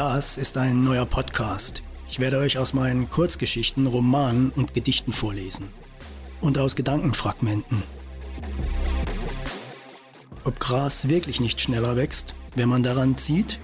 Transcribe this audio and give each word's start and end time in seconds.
Das 0.00 0.38
ist 0.38 0.56
ein 0.56 0.82
neuer 0.82 1.04
Podcast. 1.04 1.82
Ich 2.08 2.20
werde 2.20 2.38
euch 2.38 2.56
aus 2.56 2.72
meinen 2.72 3.10
Kurzgeschichten, 3.10 3.86
Romanen 3.86 4.48
und 4.48 4.72
Gedichten 4.72 5.12
vorlesen. 5.12 5.68
Und 6.40 6.56
aus 6.56 6.74
Gedankenfragmenten. 6.74 7.82
Ob 10.44 10.58
Gras 10.58 11.08
wirklich 11.08 11.38
nicht 11.38 11.60
schneller 11.60 11.96
wächst, 11.96 12.34
wenn 12.56 12.70
man 12.70 12.82
daran 12.82 13.18
zieht? 13.18 13.60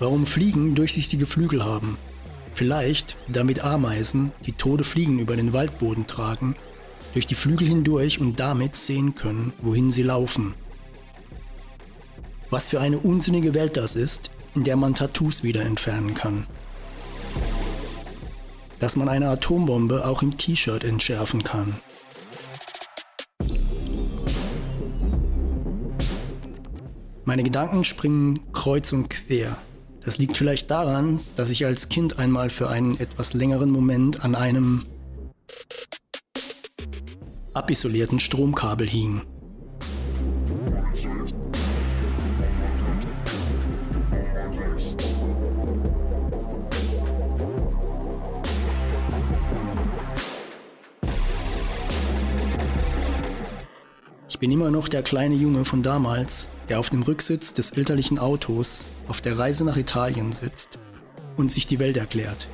Warum 0.00 0.26
Fliegen 0.26 0.74
durchsichtige 0.74 1.26
Flügel 1.26 1.64
haben? 1.64 1.96
Vielleicht, 2.52 3.16
damit 3.28 3.62
Ameisen, 3.62 4.32
die 4.46 4.52
tote 4.52 4.82
Fliegen 4.82 5.20
über 5.20 5.36
den 5.36 5.52
Waldboden 5.52 6.08
tragen, 6.08 6.56
durch 7.12 7.28
die 7.28 7.36
Flügel 7.36 7.68
hindurch 7.68 8.20
und 8.20 8.40
damit 8.40 8.74
sehen 8.74 9.14
können, 9.14 9.52
wohin 9.62 9.90
sie 9.90 10.02
laufen. 10.02 10.54
Was 12.50 12.66
für 12.66 12.80
eine 12.80 12.98
unsinnige 12.98 13.54
Welt 13.54 13.76
das 13.76 13.94
ist, 13.94 14.32
in 14.56 14.64
der 14.64 14.76
man 14.76 14.94
Tattoos 14.94 15.42
wieder 15.42 15.62
entfernen 15.62 16.14
kann. 16.14 16.46
Dass 18.78 18.96
man 18.96 19.08
eine 19.08 19.28
Atombombe 19.28 20.06
auch 20.06 20.22
im 20.22 20.36
T-Shirt 20.38 20.82
entschärfen 20.82 21.44
kann. 21.44 21.76
Meine 27.24 27.42
Gedanken 27.42 27.84
springen 27.84 28.52
kreuz 28.52 28.92
und 28.92 29.10
quer. 29.10 29.58
Das 30.02 30.18
liegt 30.18 30.36
vielleicht 30.36 30.70
daran, 30.70 31.20
dass 31.34 31.50
ich 31.50 31.66
als 31.66 31.88
Kind 31.88 32.18
einmal 32.18 32.50
für 32.50 32.70
einen 32.70 32.98
etwas 32.98 33.34
längeren 33.34 33.70
Moment 33.70 34.24
an 34.24 34.34
einem 34.34 34.86
abisolierten 37.52 38.20
Stromkabel 38.20 38.88
hing. 38.88 39.22
Bin 54.46 54.52
immer 54.52 54.70
noch 54.70 54.86
der 54.86 55.02
kleine 55.02 55.34
Junge 55.34 55.64
von 55.64 55.82
damals, 55.82 56.50
der 56.68 56.78
auf 56.78 56.90
dem 56.90 57.02
Rücksitz 57.02 57.52
des 57.52 57.72
elterlichen 57.72 58.20
Autos 58.20 58.86
auf 59.08 59.20
der 59.20 59.36
Reise 59.36 59.64
nach 59.64 59.76
Italien 59.76 60.30
sitzt 60.30 60.78
und 61.36 61.50
sich 61.50 61.66
die 61.66 61.80
Welt 61.80 61.96
erklärt. 61.96 62.46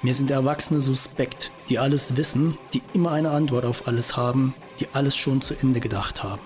Mir 0.00 0.14
sind 0.14 0.30
Erwachsene 0.30 0.80
suspekt, 0.80 1.50
die 1.68 1.80
alles 1.80 2.16
wissen, 2.16 2.56
die 2.72 2.82
immer 2.92 3.10
eine 3.10 3.32
Antwort 3.32 3.64
auf 3.64 3.88
alles 3.88 4.16
haben, 4.16 4.54
die 4.78 4.86
alles 4.92 5.16
schon 5.16 5.42
zu 5.42 5.54
Ende 5.54 5.80
gedacht 5.80 6.22
haben. 6.22 6.42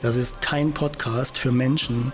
Das 0.00 0.14
ist 0.14 0.40
kein 0.40 0.72
Podcast 0.72 1.36
für 1.36 1.50
Menschen, 1.50 2.12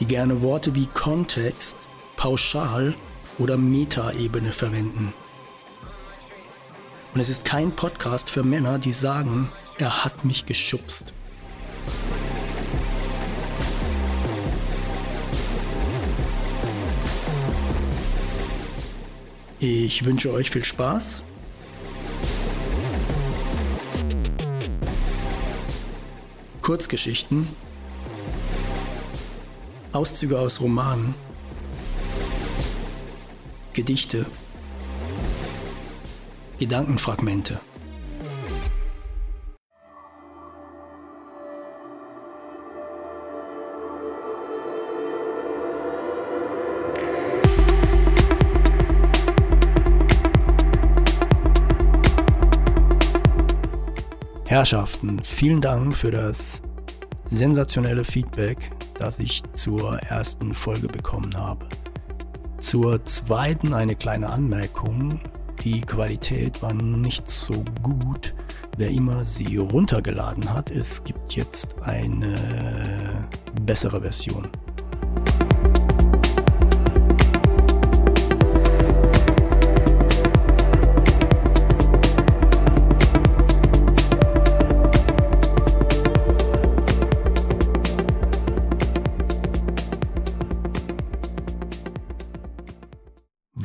die 0.00 0.04
gerne 0.04 0.42
Worte 0.42 0.74
wie 0.74 0.84
Kontext 0.84 1.78
Pauschal- 2.20 2.96
oder 3.38 3.56
Metaebene 3.56 4.52
verwenden. 4.52 5.14
Und 7.14 7.20
es 7.20 7.30
ist 7.30 7.46
kein 7.46 7.74
Podcast 7.74 8.28
für 8.28 8.42
Männer, 8.42 8.78
die 8.78 8.92
sagen, 8.92 9.50
er 9.78 10.04
hat 10.04 10.22
mich 10.22 10.44
geschubst. 10.44 11.14
Ich 19.58 20.04
wünsche 20.04 20.30
euch 20.30 20.50
viel 20.50 20.62
Spaß. 20.62 21.24
Kurzgeschichten, 26.60 27.48
Auszüge 29.92 30.38
aus 30.38 30.60
Romanen 30.60 31.14
Gedichte, 33.72 34.26
Gedankenfragmente. 36.58 37.60
Herrschaften, 54.48 55.22
vielen 55.22 55.60
Dank 55.60 55.96
für 55.96 56.10
das 56.10 56.60
sensationelle 57.24 58.04
Feedback, 58.04 58.72
das 58.98 59.20
ich 59.20 59.44
zur 59.54 60.00
ersten 60.00 60.54
Folge 60.54 60.88
bekommen 60.88 61.30
habe. 61.36 61.68
Zur 62.60 63.02
zweiten 63.06 63.72
eine 63.72 63.96
kleine 63.96 64.28
Anmerkung. 64.28 65.18
Die 65.64 65.80
Qualität 65.80 66.60
war 66.60 66.74
nicht 66.74 67.26
so 67.26 67.64
gut. 67.82 68.34
Wer 68.76 68.90
immer 68.90 69.24
sie 69.24 69.56
runtergeladen 69.56 70.52
hat, 70.52 70.70
es 70.70 71.02
gibt 71.02 71.34
jetzt 71.34 71.82
eine 71.82 72.34
bessere 73.62 74.02
Version. 74.02 74.48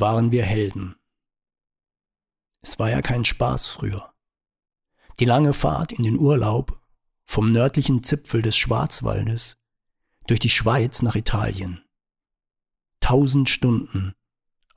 Waren 0.06 0.30
wir 0.30 0.44
Helden. 0.44 0.94
Es 2.60 2.78
war 2.78 2.90
ja 2.90 3.02
kein 3.02 3.24
Spaß 3.24 3.66
früher. 3.66 4.14
Die 5.18 5.24
lange 5.24 5.52
Fahrt 5.52 5.90
in 5.90 6.04
den 6.04 6.16
Urlaub 6.16 6.80
vom 7.24 7.46
nördlichen 7.46 8.04
Zipfel 8.04 8.40
des 8.40 8.56
Schwarzwaldes 8.56 9.58
durch 10.28 10.38
die 10.38 10.48
Schweiz 10.48 11.02
nach 11.02 11.16
Italien. 11.16 11.84
Tausend 13.00 13.50
Stunden 13.50 14.14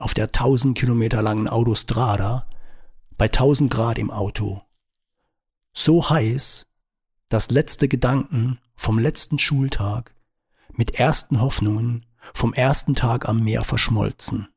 auf 0.00 0.14
der 0.14 0.32
tausend 0.32 0.76
Kilometer 0.76 1.22
langen 1.22 1.46
Autostrada 1.46 2.44
bei 3.16 3.28
tausend 3.28 3.72
Grad 3.72 3.98
im 4.00 4.10
Auto. 4.10 4.62
So 5.72 6.10
heiß, 6.10 6.66
dass 7.28 7.52
letzte 7.52 7.86
Gedanken 7.86 8.58
vom 8.74 8.98
letzten 8.98 9.38
Schultag 9.38 10.12
mit 10.72 10.96
ersten 10.96 11.40
Hoffnungen 11.40 12.04
vom 12.34 12.52
ersten 12.52 12.96
Tag 12.96 13.28
am 13.28 13.44
Meer 13.44 13.62
verschmolzen 13.62 14.48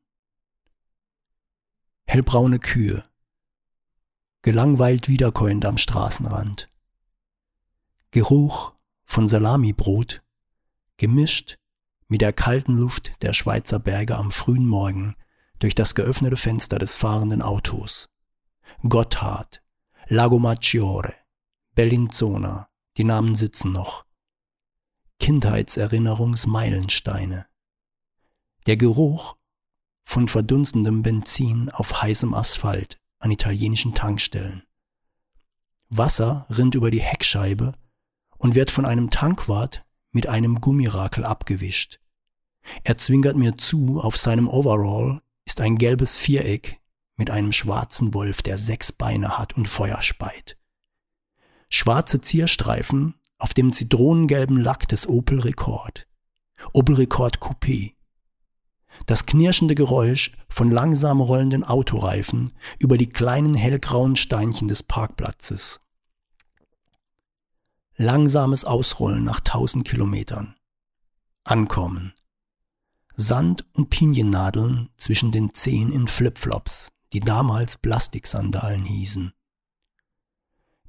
hellbraune 2.06 2.58
Kühe, 2.58 3.04
gelangweilt 4.42 5.08
wiederkäuend 5.08 5.64
am 5.64 5.78
Straßenrand. 5.78 6.70
Geruch 8.10 8.72
von 9.04 9.26
Salamibrot, 9.26 10.22
gemischt 10.96 11.58
mit 12.06 12.20
der 12.20 12.32
kalten 12.32 12.76
Luft 12.76 13.22
der 13.22 13.32
Schweizer 13.32 13.78
Berge 13.78 14.16
am 14.16 14.30
frühen 14.30 14.66
Morgen 14.66 15.16
durch 15.58 15.74
das 15.74 15.94
geöffnete 15.94 16.36
Fenster 16.36 16.78
des 16.78 16.96
fahrenden 16.96 17.42
Autos. 17.42 18.10
Gotthard, 18.88 19.62
Lago 20.06 20.38
Maggiore, 20.38 21.14
Bellinzona, 21.74 22.68
die 22.96 23.04
Namen 23.04 23.34
sitzen 23.34 23.72
noch. 23.72 24.04
Kindheitserinnerungsmeilensteine. 25.18 27.46
Der 28.66 28.76
Geruch 28.76 29.36
von 30.04 30.28
verdunstendem 30.28 31.02
Benzin 31.02 31.70
auf 31.70 32.02
heißem 32.02 32.34
Asphalt 32.34 33.00
an 33.18 33.30
italienischen 33.30 33.94
Tankstellen. 33.94 34.62
Wasser 35.88 36.46
rinnt 36.50 36.74
über 36.74 36.90
die 36.90 37.00
Heckscheibe 37.00 37.74
und 38.36 38.54
wird 38.54 38.70
von 38.70 38.84
einem 38.84 39.10
Tankwart 39.10 39.84
mit 40.10 40.28
einem 40.28 40.60
Gummirakel 40.60 41.24
abgewischt. 41.24 42.00
Er 42.82 42.98
zwinkert 42.98 43.36
mir 43.36 43.56
zu, 43.56 44.00
auf 44.00 44.16
seinem 44.16 44.48
Overall 44.48 45.20
ist 45.44 45.60
ein 45.60 45.76
gelbes 45.76 46.16
Viereck 46.16 46.80
mit 47.16 47.30
einem 47.30 47.52
schwarzen 47.52 48.14
Wolf, 48.14 48.42
der 48.42 48.58
sechs 48.58 48.92
Beine 48.92 49.38
hat 49.38 49.56
und 49.56 49.68
Feuer 49.68 50.00
speit. 50.02 50.56
Schwarze 51.68 52.20
Zierstreifen 52.20 53.14
auf 53.38 53.54
dem 53.54 53.72
zitronengelben 53.72 54.60
Lack 54.60 54.88
des 54.88 55.08
Opel 55.08 55.40
Rekord. 55.40 56.06
Opel 56.72 56.96
Rekord 56.96 57.38
Coupé 57.38 57.93
das 59.06 59.26
knirschende 59.26 59.74
Geräusch 59.74 60.32
von 60.48 60.70
langsam 60.70 61.20
rollenden 61.20 61.64
Autoreifen 61.64 62.52
über 62.78 62.98
die 62.98 63.08
kleinen 63.08 63.54
hellgrauen 63.54 64.16
Steinchen 64.16 64.68
des 64.68 64.82
Parkplatzes. 64.82 65.80
Langsames 67.96 68.64
Ausrollen 68.64 69.24
nach 69.24 69.40
tausend 69.40 69.86
Kilometern. 69.86 70.56
Ankommen. 71.44 72.14
Sand 73.16 73.64
und 73.72 73.90
Piniennadeln 73.90 74.90
zwischen 74.96 75.30
den 75.30 75.54
Zehen 75.54 75.92
in 75.92 76.08
Flipflops, 76.08 76.92
die 77.12 77.20
damals 77.20 77.78
Plastiksandalen 77.78 78.84
hießen. 78.84 79.32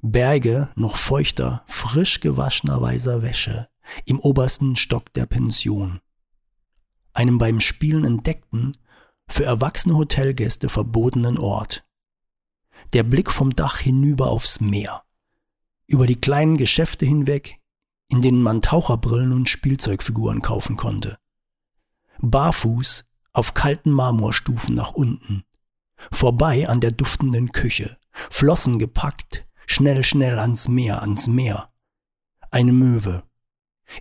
Berge 0.01 0.69
noch 0.75 0.97
feuchter, 0.97 1.63
frisch 1.67 2.19
gewaschener 2.19 2.81
weißer 2.81 3.21
Wäsche 3.21 3.69
im 4.05 4.19
obersten 4.19 4.75
Stock 4.75 5.13
der 5.13 5.27
Pension. 5.27 5.99
Einem 7.15 7.39
beim 7.39 7.59
Spielen 7.59 8.05
entdeckten, 8.05 8.73
für 9.27 9.45
erwachsene 9.45 9.95
Hotelgäste 9.95 10.69
verbotenen 10.69 11.39
Ort. 11.39 11.83
Der 12.93 13.01
Blick 13.01 13.31
vom 13.31 13.55
Dach 13.55 13.79
hinüber 13.79 14.29
aufs 14.29 14.61
Meer, 14.61 15.03
über 15.87 16.05
die 16.05 16.21
kleinen 16.21 16.57
Geschäfte 16.57 17.07
hinweg, 17.07 17.59
in 18.09 18.21
denen 18.21 18.43
man 18.43 18.61
Taucherbrillen 18.61 19.31
und 19.31 19.49
Spielzeugfiguren 19.49 20.41
kaufen 20.43 20.75
konnte. 20.75 21.17
Barfuß 22.19 23.05
auf 23.33 23.55
kalten 23.55 23.89
Marmorstufen 23.89 24.75
nach 24.75 24.91
unten, 24.91 25.43
vorbei 26.11 26.69
an 26.69 26.79
der 26.79 26.91
duftenden 26.91 27.51
Küche, 27.51 27.97
Flossen 28.29 28.77
gepackt, 28.77 29.45
Schnell, 29.67 30.03
schnell 30.03 30.37
ans 30.37 30.67
Meer, 30.67 31.01
ans 31.01 31.27
Meer. 31.27 31.69
Eine 32.51 32.71
Möwe. 32.71 33.23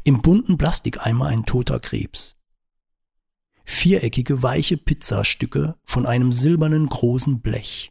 Im 0.02 0.20
bunten 0.20 0.58
Plastikeimer 0.58 1.26
ein 1.26 1.46
toter 1.46 1.80
Krebs. 1.80 2.36
Viereckige, 3.64 4.42
weiche 4.42 4.76
Pizzastücke 4.76 5.74
von 5.84 6.06
einem 6.06 6.32
silbernen 6.32 6.88
großen 6.88 7.40
Blech. 7.40 7.90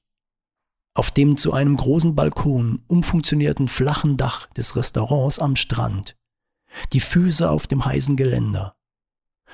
Auf 0.96 1.10
dem 1.10 1.38
zu 1.38 1.54
einem 1.54 1.76
großen 1.76 2.16
Balkon 2.16 2.84
umfunktionierten 2.88 3.68
flachen 3.68 4.16
Dach 4.16 4.48
des 4.54 4.76
Restaurants 4.76 5.40
am 5.40 5.56
Strand. 5.56 6.16
Die 6.94 7.00
Füße 7.00 7.50
auf 7.50 7.66
dem 7.68 7.84
heißen 7.86 8.16
Geländer. 8.16 8.76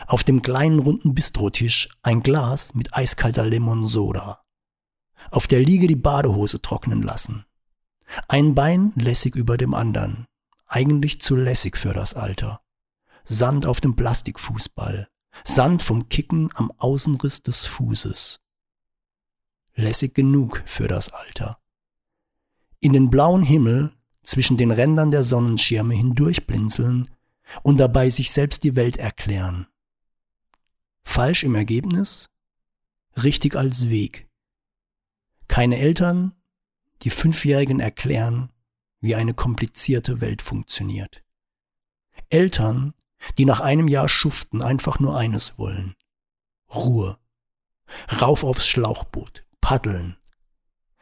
Auf 0.07 0.23
dem 0.23 0.41
kleinen 0.41 0.79
runden 0.79 1.13
Bistrotisch 1.13 1.89
ein 2.01 2.23
Glas 2.23 2.73
mit 2.73 2.93
eiskalter 2.93 3.45
Limonsoda. 3.45 4.41
Auf 5.31 5.47
der 5.47 5.59
Liege 5.59 5.87
die 5.87 5.95
Badehose 5.95 6.61
trocknen 6.61 7.01
lassen. 7.01 7.45
Ein 8.27 8.55
Bein 8.55 8.93
lässig 8.95 9.35
über 9.35 9.57
dem 9.57 9.73
anderen. 9.73 10.25
Eigentlich 10.65 11.21
zu 11.21 11.35
lässig 11.35 11.77
für 11.77 11.93
das 11.93 12.13
Alter. 12.13 12.61
Sand 13.23 13.65
auf 13.65 13.81
dem 13.81 13.95
Plastikfußball. 13.95 15.07
Sand 15.43 15.83
vom 15.83 16.09
Kicken 16.09 16.49
am 16.55 16.71
Außenriss 16.77 17.43
des 17.43 17.65
Fußes. 17.67 18.41
Lässig 19.75 20.13
genug 20.13 20.63
für 20.65 20.87
das 20.87 21.09
Alter. 21.13 21.59
In 22.79 22.93
den 22.93 23.09
blauen 23.09 23.43
Himmel 23.43 23.93
zwischen 24.21 24.57
den 24.57 24.71
Rändern 24.71 25.11
der 25.11 25.23
Sonnenschirme 25.23 25.95
hindurchblinzeln 25.95 27.09
und 27.63 27.77
dabei 27.77 28.09
sich 28.09 28.31
selbst 28.31 28.63
die 28.63 28.75
Welt 28.75 28.97
erklären. 28.97 29.67
Falsch 31.03 31.43
im 31.43 31.55
Ergebnis, 31.55 32.29
richtig 33.23 33.55
als 33.55 33.89
Weg. 33.89 34.27
Keine 35.47 35.77
Eltern, 35.77 36.35
die 37.01 37.09
Fünfjährigen 37.09 37.79
erklären, 37.79 38.51
wie 39.01 39.15
eine 39.15 39.33
komplizierte 39.33 40.21
Welt 40.21 40.41
funktioniert. 40.41 41.23
Eltern, 42.29 42.93
die 43.37 43.45
nach 43.45 43.59
einem 43.59 43.87
Jahr 43.87 44.09
Schuften 44.09 44.61
einfach 44.61 44.99
nur 44.99 45.17
eines 45.17 45.57
wollen. 45.57 45.95
Ruhe. 46.73 47.17
Rauf 48.21 48.43
aufs 48.43 48.67
Schlauchboot, 48.67 49.45
paddeln. 49.61 50.17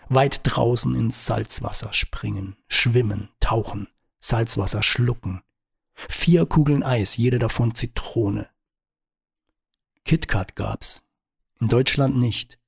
Weit 0.09 0.41
draußen 0.43 0.95
ins 0.95 1.25
Salzwasser 1.25 1.93
springen, 1.93 2.55
schwimmen, 2.67 3.29
tauchen, 3.39 3.89
Salzwasser 4.19 4.81
schlucken. 4.81 5.41
Vier 5.95 6.45
Kugeln 6.45 6.83
Eis, 6.83 7.17
jede 7.17 7.39
davon 7.39 7.75
Zitrone. 7.75 8.49
KitKat 10.05 10.55
gab's. 10.55 11.03
In 11.59 11.67
Deutschland 11.67 12.15
nicht. 12.15 12.59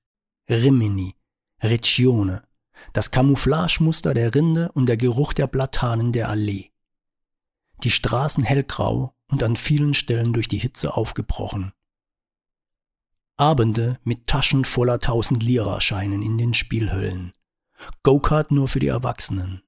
Rimini, 0.49 1.15
Regione, 1.61 2.43
das 2.91 3.11
Camouflagemuster 3.11 4.13
der 4.13 4.33
Rinde 4.33 4.71
und 4.73 4.87
der 4.87 4.97
Geruch 4.97 5.33
der 5.33 5.47
Platanen 5.47 6.11
der 6.11 6.27
Allee. 6.27 6.71
Die 7.83 7.91
Straßen 7.91 8.43
hellgrau 8.43 9.13
und 9.29 9.43
an 9.43 9.55
vielen 9.55 9.93
Stellen 9.93 10.33
durch 10.33 10.47
die 10.47 10.57
Hitze 10.57 10.95
aufgebrochen. 10.95 11.71
Abende 13.37 13.99
mit 14.03 14.27
Taschen 14.27 14.65
voller 14.65 14.99
tausend 14.99 15.43
Lira-Scheinen 15.43 16.21
in 16.21 16.37
den 16.37 16.53
Spielhöllen. 16.53 17.31
Go-Kart 18.03 18.51
nur 18.51 18.67
für 18.67 18.79
die 18.79 18.87
Erwachsenen. 18.87 19.63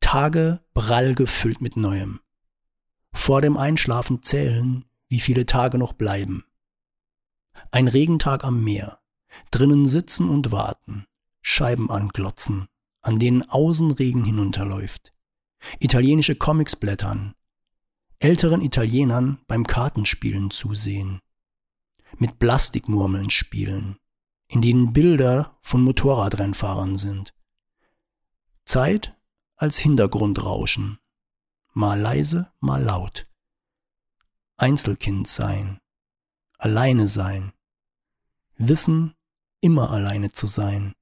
Tage 0.00 0.60
prall 0.72 1.14
gefüllt 1.14 1.60
mit 1.60 1.76
Neuem. 1.76 2.20
Vor 3.12 3.42
dem 3.42 3.56
Einschlafen 3.56 4.22
zählen, 4.22 4.86
wie 5.08 5.20
viele 5.20 5.44
Tage 5.44 5.76
noch 5.76 5.92
bleiben. 5.92 6.44
Ein 7.70 7.88
Regentag 7.88 8.44
am 8.44 8.64
Meer. 8.64 9.00
Drinnen 9.50 9.84
sitzen 9.84 10.30
und 10.30 10.50
warten. 10.52 11.06
Scheiben 11.42 11.90
anglotzen, 11.90 12.68
an 13.00 13.18
denen 13.18 13.48
Außenregen 13.48 14.24
hinunterläuft, 14.24 15.12
italienische 15.78 16.36
Comics 16.36 16.76
blättern, 16.76 17.34
älteren 18.18 18.62
Italienern 18.62 19.38
beim 19.46 19.66
Kartenspielen 19.66 20.50
zusehen, 20.50 21.20
mit 22.16 22.38
Plastikmurmeln 22.38 23.30
spielen, 23.30 23.98
in 24.48 24.62
denen 24.62 24.92
Bilder 24.92 25.56
von 25.62 25.82
Motorradrennfahrern 25.82 26.96
sind. 26.96 27.34
Zeit 28.64 29.16
als 29.56 29.78
Hintergrundrauschen, 29.78 30.98
mal 31.72 31.98
leise, 31.98 32.52
mal 32.60 32.82
laut. 32.82 33.26
Einzelkind 34.56 35.28
sein, 35.28 35.78
alleine 36.58 37.06
sein, 37.06 37.52
wissen, 38.56 39.14
immer 39.60 39.90
alleine 39.90 40.32
zu 40.32 40.46
sein, 40.46 40.94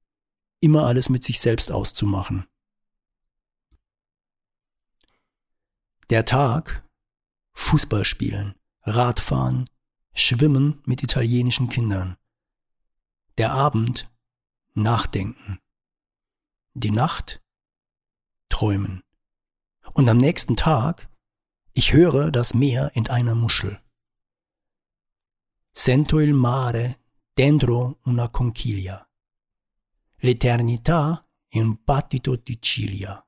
immer 0.60 0.86
alles 0.86 1.08
mit 1.08 1.24
sich 1.24 1.40
selbst 1.40 1.72
auszumachen. 1.72 2.46
Der 6.10 6.24
Tag 6.24 6.85
Fußball 7.56 8.04
spielen, 8.04 8.54
Radfahren, 8.82 9.68
Schwimmen 10.14 10.80
mit 10.84 11.02
italienischen 11.02 11.68
Kindern. 11.68 12.16
Der 13.38 13.50
Abend 13.50 14.08
Nachdenken. 14.74 15.58
Die 16.74 16.92
Nacht 16.92 17.42
Träumen. 18.48 19.02
Und 19.94 20.08
am 20.08 20.18
nächsten 20.18 20.54
Tag 20.54 21.08
ich 21.72 21.92
höre 21.92 22.30
das 22.30 22.54
Meer 22.54 22.92
in 22.94 23.08
einer 23.08 23.34
Muschel. 23.34 23.80
Sento 25.72 26.20
il 26.20 26.32
mare 26.32 26.96
dentro 27.34 27.98
una 28.04 28.28
conchiglia. 28.28 29.06
L'eternità 30.20 31.22
un 31.52 31.76
battito 31.84 32.36
di 32.36 32.58
ciglia. 32.62 33.26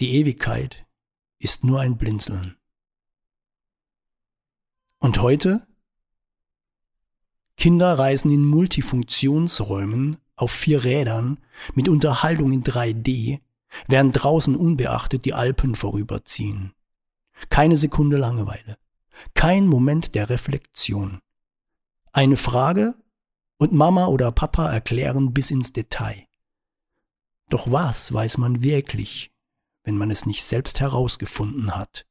Die 0.00 0.14
Ewigkeit 0.20 0.86
ist 1.38 1.64
nur 1.64 1.80
ein 1.80 1.96
Blinzeln. 1.96 2.59
Und 5.00 5.22
heute? 5.22 5.66
Kinder 7.56 7.98
reisen 7.98 8.30
in 8.30 8.44
Multifunktionsräumen 8.44 10.18
auf 10.36 10.52
vier 10.52 10.84
Rädern 10.84 11.38
mit 11.74 11.88
Unterhaltung 11.88 12.52
in 12.52 12.62
3D, 12.62 13.40
während 13.88 14.22
draußen 14.22 14.54
unbeachtet 14.54 15.24
die 15.24 15.32
Alpen 15.32 15.74
vorüberziehen. 15.74 16.74
Keine 17.48 17.76
Sekunde 17.76 18.18
Langeweile. 18.18 18.76
Kein 19.32 19.66
Moment 19.66 20.14
der 20.14 20.28
Reflexion. 20.28 21.20
Eine 22.12 22.36
Frage 22.36 22.94
und 23.56 23.72
Mama 23.72 24.06
oder 24.06 24.30
Papa 24.32 24.70
erklären 24.70 25.32
bis 25.32 25.50
ins 25.50 25.72
Detail. 25.72 26.26
Doch 27.48 27.72
was 27.72 28.12
weiß 28.12 28.36
man 28.36 28.62
wirklich, 28.62 29.32
wenn 29.82 29.96
man 29.96 30.10
es 30.10 30.26
nicht 30.26 30.44
selbst 30.44 30.80
herausgefunden 30.80 31.74
hat? 31.74 32.06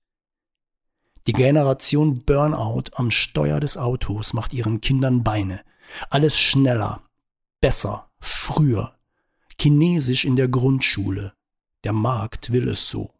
Die 1.30 1.34
Generation 1.34 2.24
Burnout 2.24 2.86
am 2.96 3.12
Steuer 3.12 3.60
des 3.60 3.78
Autos 3.78 4.34
macht 4.34 4.52
ihren 4.52 4.82
Kindern 4.82 5.24
Beine. 5.24 5.62
Alles 6.10 6.40
schneller, 6.40 7.04
besser, 7.62 8.10
früher. 8.20 8.96
Chinesisch 9.62 10.26
in 10.26 10.36
der 10.36 10.48
Grundschule. 10.48 11.34
Der 11.84 11.94
Markt 11.94 12.52
will 12.52 12.68
es 12.68 12.90
so. 12.90 13.14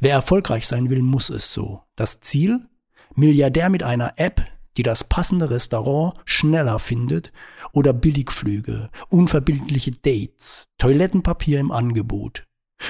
Wer 0.00 0.12
erfolgreich 0.12 0.66
sein 0.66 0.90
will, 0.90 1.00
muss 1.00 1.30
es 1.30 1.50
so. 1.50 1.80
Das 1.96 2.20
Ziel? 2.20 2.68
Milliardär 3.14 3.70
mit 3.70 3.82
einer 3.82 4.12
App, 4.16 4.44
die 4.76 4.82
das 4.82 5.04
passende 5.04 5.48
Restaurant 5.48 6.20
schneller 6.26 6.78
findet 6.78 7.32
oder 7.72 7.94
Billigflüge, 7.94 8.90
unverbindliche 9.08 9.92
Dates, 9.92 10.66
Toilettenpapier 10.76 11.58
im 11.58 11.72
Angebot 11.72 12.44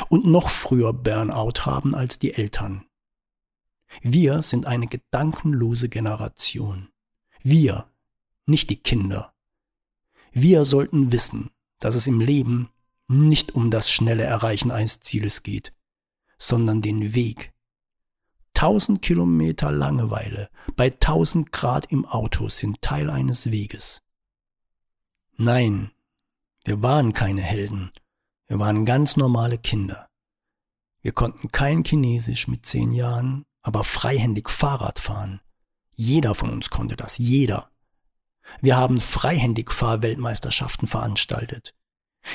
und 0.08 0.26
noch 0.26 0.48
früher 0.48 0.92
Burnout 0.92 1.66
haben 1.66 1.94
als 1.94 2.18
die 2.18 2.34
Eltern. 2.34 2.84
Wir 4.02 4.42
sind 4.42 4.66
eine 4.66 4.86
gedankenlose 4.86 5.88
Generation. 5.88 6.88
Wir, 7.42 7.88
nicht 8.46 8.70
die 8.70 8.82
Kinder. 8.82 9.34
Wir 10.32 10.64
sollten 10.64 11.12
wissen, 11.12 11.50
dass 11.78 11.94
es 11.94 12.06
im 12.06 12.20
Leben 12.20 12.70
nicht 13.08 13.54
um 13.54 13.70
das 13.70 13.90
schnelle 13.90 14.24
Erreichen 14.24 14.70
eines 14.70 15.00
Zieles 15.00 15.42
geht, 15.42 15.72
sondern 16.38 16.82
den 16.82 17.14
Weg 17.14 17.52
1000 18.56 19.02
Kilometer 19.02 19.72
Langeweile 19.72 20.48
bei 20.76 20.86
1000 20.86 21.52
Grad 21.52 21.90
im 21.90 22.06
Auto 22.06 22.48
sind 22.48 22.80
Teil 22.82 23.10
eines 23.10 23.50
Weges. 23.50 24.00
Nein, 25.36 25.90
wir 26.64 26.82
waren 26.82 27.12
keine 27.12 27.42
Helden, 27.42 27.90
Wir 28.46 28.58
waren 28.58 28.84
ganz 28.84 29.16
normale 29.16 29.58
Kinder. 29.58 30.08
Wir 31.00 31.12
konnten 31.12 31.50
kein 31.50 31.82
Chinesisch 31.82 32.46
mit 32.46 32.64
zehn 32.64 32.92
Jahren, 32.92 33.44
aber 33.64 33.82
freihändig 33.82 34.48
Fahrrad 34.48 35.00
fahren. 35.00 35.40
Jeder 35.96 36.36
von 36.36 36.50
uns 36.50 36.70
konnte 36.70 36.96
das, 36.96 37.18
jeder. 37.18 37.70
Wir 38.60 38.76
haben 38.76 39.00
freihändig 39.00 39.72
Fahrweltmeisterschaften 39.72 40.86
veranstaltet. 40.86 41.74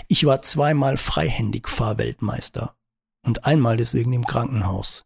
Ich 0.08 0.26
war 0.26 0.42
zweimal 0.42 0.98
freihändig 0.98 1.70
Fahrweltmeister 1.70 2.76
und 3.26 3.46
einmal 3.46 3.78
deswegen 3.78 4.12
im 4.14 4.26
Krankenhaus. 4.26 5.04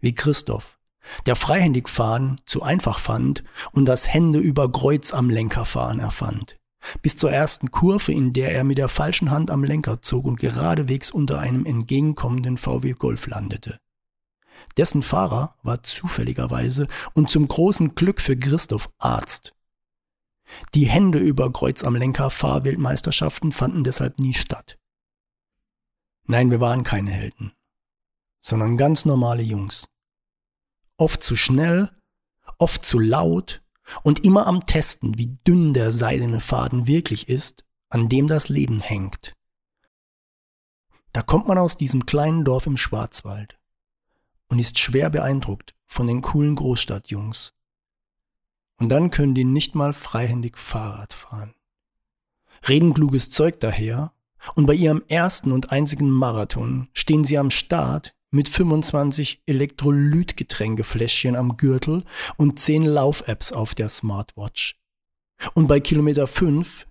Wie 0.00 0.14
Christoph, 0.14 0.78
der 1.26 1.36
freihändig 1.36 1.88
fahren 1.88 2.40
zu 2.44 2.62
einfach 2.62 2.98
fand 2.98 3.42
und 3.72 3.86
das 3.86 4.12
Hände 4.12 4.38
über 4.38 4.70
Kreuz 4.70 5.12
am 5.12 5.30
Lenker 5.30 5.64
fahren 5.64 6.00
erfand. 6.00 6.58
Bis 7.00 7.16
zur 7.16 7.30
ersten 7.30 7.70
Kurve, 7.70 8.12
in 8.12 8.32
der 8.32 8.52
er 8.52 8.64
mit 8.64 8.78
der 8.78 8.88
falschen 8.88 9.30
Hand 9.30 9.50
am 9.50 9.62
Lenker 9.64 10.02
zog 10.02 10.24
und 10.24 10.40
geradewegs 10.40 11.10
unter 11.10 11.38
einem 11.38 11.64
entgegenkommenden 11.64 12.58
VW 12.58 12.92
Golf 12.92 13.26
landete. 13.28 13.78
Dessen 14.76 15.02
Fahrer 15.02 15.54
war 15.62 15.82
zufälligerweise 15.82 16.86
und 17.14 17.30
zum 17.30 17.46
großen 17.48 17.94
Glück 17.94 18.20
für 18.20 18.36
Christoph 18.36 18.90
Arzt. 18.98 19.54
Die 20.74 20.86
Hände 20.86 21.18
über 21.18 21.52
Kreuz 21.52 21.84
am 21.84 21.94
Lenker 21.94 22.30
Fahrweltmeisterschaften 22.30 23.52
fanden 23.52 23.84
deshalb 23.84 24.18
nie 24.18 24.34
statt. 24.34 24.78
Nein, 26.24 26.50
wir 26.50 26.60
waren 26.60 26.84
keine 26.84 27.10
Helden, 27.10 27.52
sondern 28.40 28.76
ganz 28.76 29.04
normale 29.04 29.42
Jungs. 29.42 29.88
Oft 30.96 31.22
zu 31.22 31.36
schnell, 31.36 31.90
oft 32.58 32.84
zu 32.84 32.98
laut 32.98 33.62
und 34.02 34.24
immer 34.24 34.46
am 34.46 34.66
Testen, 34.66 35.18
wie 35.18 35.38
dünn 35.46 35.74
der 35.74 35.90
seidene 35.90 36.40
Faden 36.40 36.86
wirklich 36.86 37.28
ist, 37.28 37.64
an 37.88 38.08
dem 38.08 38.26
das 38.26 38.48
Leben 38.48 38.80
hängt. 38.80 39.32
Da 41.12 41.22
kommt 41.22 41.46
man 41.46 41.58
aus 41.58 41.76
diesem 41.76 42.06
kleinen 42.06 42.44
Dorf 42.44 42.66
im 42.66 42.76
Schwarzwald 42.76 43.58
und 44.52 44.58
ist 44.58 44.78
schwer 44.78 45.08
beeindruckt 45.08 45.74
von 45.86 46.06
den 46.06 46.20
coolen 46.20 46.56
Großstadtjungs. 46.56 47.54
Und 48.76 48.90
dann 48.90 49.08
können 49.08 49.34
die 49.34 49.44
nicht 49.44 49.74
mal 49.74 49.94
freihändig 49.94 50.58
Fahrrad 50.58 51.14
fahren. 51.14 51.54
Reden 52.68 52.92
kluges 52.92 53.30
Zeug 53.30 53.60
daher, 53.60 54.12
und 54.54 54.66
bei 54.66 54.74
ihrem 54.74 55.02
ersten 55.08 55.52
und 55.52 55.72
einzigen 55.72 56.10
Marathon 56.10 56.88
stehen 56.92 57.24
sie 57.24 57.38
am 57.38 57.48
Start 57.48 58.14
mit 58.30 58.46
25 58.46 59.42
Elektrolytgetränkefläschchen 59.46 61.34
am 61.34 61.56
Gürtel 61.56 62.04
und 62.36 62.58
10 62.58 62.84
Lauf-Apps 62.84 63.52
auf 63.52 63.74
der 63.74 63.88
Smartwatch. 63.88 64.78
Und 65.54 65.66
bei 65.66 65.80
Kilometer 65.80 66.26
5 66.26 66.86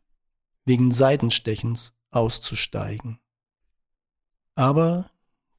wegen 0.66 0.90
Seitenstechens 0.90 1.94
auszusteigen. 2.10 3.20
Aber 4.56 5.11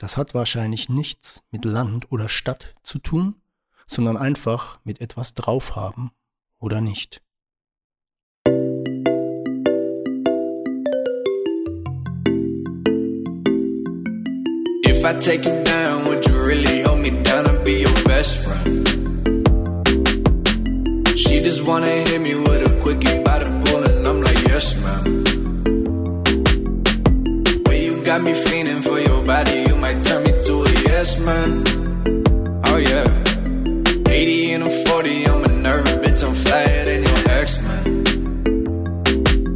das 0.02 0.16
hat 0.16 0.34
wahrscheinlich 0.34 0.88
nichts 0.88 1.44
mit 1.52 1.64
Land 1.64 2.10
oder 2.10 2.28
Stadt 2.28 2.74
zu 2.82 2.98
tun, 2.98 3.36
sondern 3.86 4.16
einfach 4.16 4.80
mit 4.82 5.00
etwas 5.00 5.34
draufhaben 5.34 6.10
oder 6.58 6.80
nicht. 6.80 7.22
If 14.84 15.04
I 15.04 15.14
take 15.20 15.48
you 15.48 15.62
down, 15.62 16.04
would 16.06 16.26
you 16.26 16.34
really 16.34 16.82
hold 16.82 16.98
me 16.98 17.12
down 17.22 17.46
and 17.46 17.64
be 17.64 17.84
your 17.84 17.94
best 18.04 18.34
friend? 18.42 18.88
She 21.16 21.40
just 21.40 21.64
wanna 21.64 21.86
hit 21.86 22.20
me 22.20 22.34
with 22.34 22.66
a 22.66 22.70
quickie 22.82 23.22
by 23.22 23.38
the 23.38 23.50
pool, 23.66 23.84
and 23.84 24.04
I'm 24.04 24.20
like, 24.20 24.42
yes, 24.48 24.74
ma'am. 24.82 25.22
Way 27.66 27.84
you 27.84 28.02
got 28.02 28.20
me 28.20 28.34
feeling 28.34 28.82
for 28.82 28.98
your 28.98 29.22
body, 29.24 29.71
a 31.02 31.20
man. 31.22 31.64
Oh, 32.66 32.76
yeah. 32.76 33.02
80 34.08 34.52
and 34.52 34.62
a 34.62 34.84
40, 34.86 35.26
I'm 35.26 35.42
a 35.42 35.48
nervous 35.48 35.94
bitch, 35.94 36.22
I'm 36.24 36.32
flyer 36.32 36.84
than 36.84 37.02
your 37.02 37.28
ex, 37.28 37.60
man. 37.60 38.04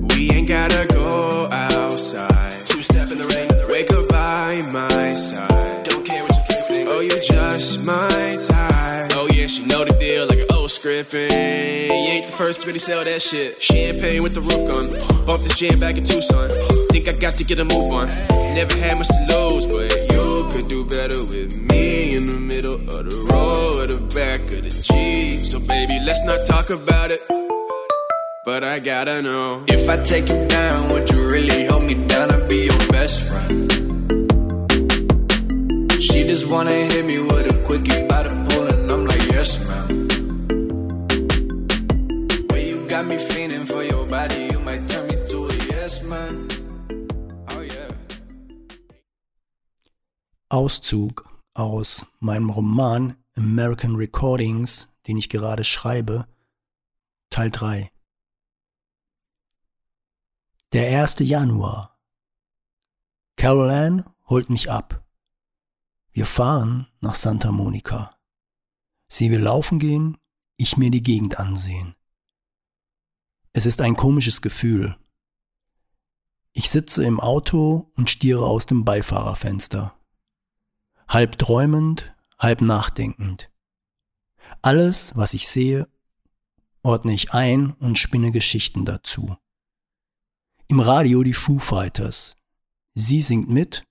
We 0.08 0.30
ain't 0.32 0.48
gotta 0.48 0.86
go 0.92 1.48
outside. 1.52 2.52
Two 2.66 2.82
step 2.82 3.12
in 3.12 3.18
the 3.18 3.26
rain. 3.26 3.48
Wake 3.70 3.92
up 3.92 4.08
by 4.08 4.60
my 4.72 5.14
side. 5.14 5.84
Don't 5.84 6.04
care 6.04 6.24
what 6.24 6.36
you 6.50 6.62
think. 6.62 6.88
Oh, 6.88 6.98
you 6.98 7.10
just 7.10 7.84
my 7.84 8.38
type. 8.42 9.12
Oh 9.14 9.28
yeah, 9.32 9.46
she 9.46 9.64
know 9.66 9.84
the 9.84 9.96
deal 10.00 10.26
like 10.26 10.38
an 10.38 10.46
old 10.52 10.72
script. 10.72 11.14
Eh? 11.14 11.88
And 11.92 12.06
you 12.06 12.12
ain't 12.14 12.26
the 12.26 12.32
first 12.32 12.62
to 12.62 12.66
really 12.66 12.80
sell 12.80 13.04
that 13.04 13.22
shit. 13.22 13.62
Champagne 13.62 14.24
with 14.24 14.34
the 14.34 14.40
roof 14.40 14.68
gun. 14.68 14.90
Bump 15.24 15.44
this 15.44 15.54
jam 15.54 15.78
back 15.78 15.96
in 15.96 16.02
Tucson. 16.02 16.48
Think 16.90 17.06
I 17.06 17.12
got 17.12 17.34
to 17.34 17.44
get 17.44 17.60
a 17.60 17.64
move 17.64 17.92
on. 17.92 18.08
Never 18.56 18.74
had 18.78 18.98
much 18.98 19.08
to 19.08 19.26
lose, 19.30 19.66
but 19.66 19.95
do 20.68 20.84
better 20.84 21.22
with 21.24 21.56
me 21.56 22.16
in 22.16 22.26
the 22.26 22.40
middle 22.40 22.74
of 22.74 23.04
the 23.08 23.28
road, 23.30 23.88
or 23.88 23.94
the 23.94 24.00
back 24.14 24.40
of 24.40 24.64
the 24.64 24.70
Jeep. 24.70 25.46
So 25.46 25.60
baby, 25.60 26.00
let's 26.04 26.22
not 26.24 26.44
talk 26.44 26.70
about 26.70 27.10
it. 27.10 27.22
But 28.44 28.64
I 28.64 28.78
gotta 28.80 29.22
know 29.22 29.64
if 29.68 29.88
I 29.88 29.96
take 30.02 30.28
you 30.28 30.46
down, 30.48 30.92
would 30.92 31.10
you 31.10 31.28
really 31.28 31.55
Auszug 50.66 51.30
aus 51.54 52.06
meinem 52.18 52.50
Roman 52.50 53.16
American 53.36 53.94
Recordings, 53.94 54.92
den 55.06 55.16
ich 55.16 55.28
gerade 55.28 55.62
schreibe, 55.62 56.26
Teil 57.30 57.52
3. 57.52 57.92
Der 60.72 61.02
1. 61.02 61.20
Januar. 61.20 61.96
Carol 63.36 63.70
Ann 63.70 64.12
holt 64.28 64.50
mich 64.50 64.68
ab. 64.68 65.06
Wir 66.10 66.26
fahren 66.26 66.88
nach 67.00 67.14
Santa 67.14 67.52
Monica. 67.52 68.18
Sie 69.06 69.30
will 69.30 69.42
laufen 69.42 69.78
gehen, 69.78 70.18
ich 70.56 70.76
mir 70.76 70.90
die 70.90 71.04
Gegend 71.04 71.38
ansehen. 71.38 71.94
Es 73.52 73.66
ist 73.66 73.80
ein 73.80 73.94
komisches 73.94 74.42
Gefühl. 74.42 74.98
Ich 76.50 76.70
sitze 76.70 77.04
im 77.04 77.20
Auto 77.20 77.92
und 77.94 78.10
stiere 78.10 78.44
aus 78.44 78.66
dem 78.66 78.84
Beifahrerfenster. 78.84 79.95
Halb 81.08 81.38
träumend, 81.38 82.14
halb 82.38 82.60
nachdenkend. 82.60 83.50
Alles, 84.62 85.16
was 85.16 85.34
ich 85.34 85.48
sehe, 85.48 85.88
ordne 86.82 87.12
ich 87.12 87.32
ein 87.32 87.72
und 87.74 87.98
spinne 87.98 88.32
Geschichten 88.32 88.84
dazu. 88.84 89.36
Im 90.68 90.80
Radio 90.80 91.22
die 91.22 91.34
Foo 91.34 91.58
Fighters. 91.58 92.36
Sie 92.94 93.20
singt 93.20 93.48
mit. 93.48 93.84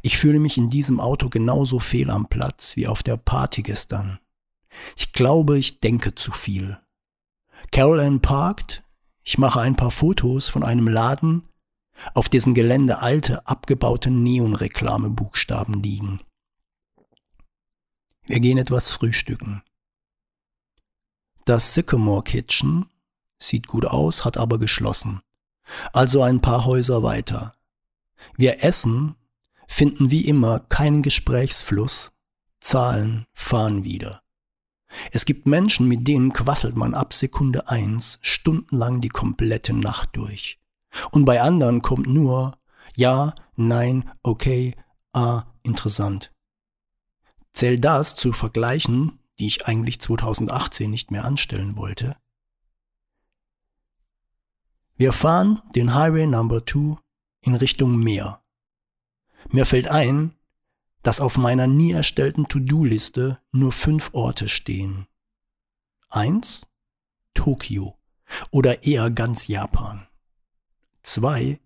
Ich 0.00 0.16
fühle 0.16 0.38
mich 0.38 0.56
in 0.56 0.70
diesem 0.70 1.00
Auto 1.00 1.28
genauso 1.28 1.80
fehl 1.80 2.10
am 2.10 2.28
Platz 2.28 2.76
wie 2.76 2.86
auf 2.86 3.02
der 3.02 3.16
Party 3.16 3.62
gestern. 3.62 4.20
Ich 4.96 5.12
glaube, 5.12 5.58
ich 5.58 5.80
denke 5.80 6.14
zu 6.14 6.30
viel. 6.32 6.78
Carol 7.72 8.00
Ann 8.00 8.20
parkt. 8.20 8.84
Ich 9.24 9.38
mache 9.38 9.60
ein 9.60 9.76
paar 9.76 9.90
Fotos 9.90 10.48
von 10.48 10.62
einem 10.62 10.88
Laden, 10.88 11.48
auf 12.14 12.28
dessen 12.28 12.54
Gelände 12.54 12.98
alte, 12.98 13.46
abgebaute 13.46 14.10
Neonreklamebuchstaben 14.10 15.82
liegen. 15.82 16.20
Wir 18.24 18.40
gehen 18.40 18.58
etwas 18.58 18.90
frühstücken. 18.90 19.62
Das 21.44 21.74
Sycamore 21.74 22.22
Kitchen 22.22 22.86
sieht 23.38 23.66
gut 23.66 23.84
aus, 23.84 24.24
hat 24.24 24.36
aber 24.36 24.58
geschlossen 24.58 25.22
also 25.92 26.22
ein 26.22 26.40
paar 26.40 26.64
Häuser 26.64 27.02
weiter. 27.02 27.52
Wir 28.36 28.62
essen, 28.62 29.16
finden 29.66 30.10
wie 30.10 30.26
immer 30.26 30.60
keinen 30.60 31.02
Gesprächsfluss, 31.02 32.12
zahlen, 32.60 33.26
fahren 33.32 33.84
wieder. 33.84 34.22
Es 35.10 35.24
gibt 35.24 35.46
Menschen, 35.46 35.88
mit 35.88 36.06
denen 36.06 36.32
quasselt 36.32 36.76
man 36.76 36.94
ab 36.94 37.14
Sekunde 37.14 37.68
eins 37.68 38.18
stundenlang 38.22 39.00
die 39.00 39.08
komplette 39.08 39.72
Nacht 39.72 40.10
durch. 40.16 40.60
Und 41.10 41.24
bei 41.24 41.40
anderen 41.40 41.82
kommt 41.82 42.06
nur 42.06 42.52
ja, 42.94 43.34
nein, 43.56 44.10
okay, 44.22 44.74
ah, 45.12 45.44
interessant. 45.62 46.32
Zähl 47.52 47.78
das 47.78 48.14
zu 48.14 48.32
Vergleichen, 48.32 49.18
die 49.38 49.46
ich 49.46 49.66
eigentlich 49.66 50.00
2018 50.00 50.90
nicht 50.90 51.10
mehr 51.10 51.24
anstellen 51.24 51.76
wollte, 51.76 52.16
wir 54.96 55.12
fahren 55.12 55.60
den 55.74 55.94
Highway 55.94 56.26
Number 56.26 56.64
2 56.64 56.96
in 57.40 57.54
Richtung 57.56 57.98
Meer. 57.98 58.40
Mir 59.48 59.66
fällt 59.66 59.88
ein, 59.88 60.36
dass 61.02 61.20
auf 61.20 61.36
meiner 61.36 61.66
nie 61.66 61.90
erstellten 61.90 62.46
To-Do-Liste 62.46 63.40
nur 63.50 63.72
fünf 63.72 64.10
Orte 64.12 64.48
stehen. 64.48 65.08
Eins, 66.08 66.70
Tokio 67.34 67.98
oder 68.52 68.84
eher 68.84 69.10
ganz 69.10 69.48
Japan. 69.48 70.06
Zwei, 71.02 71.60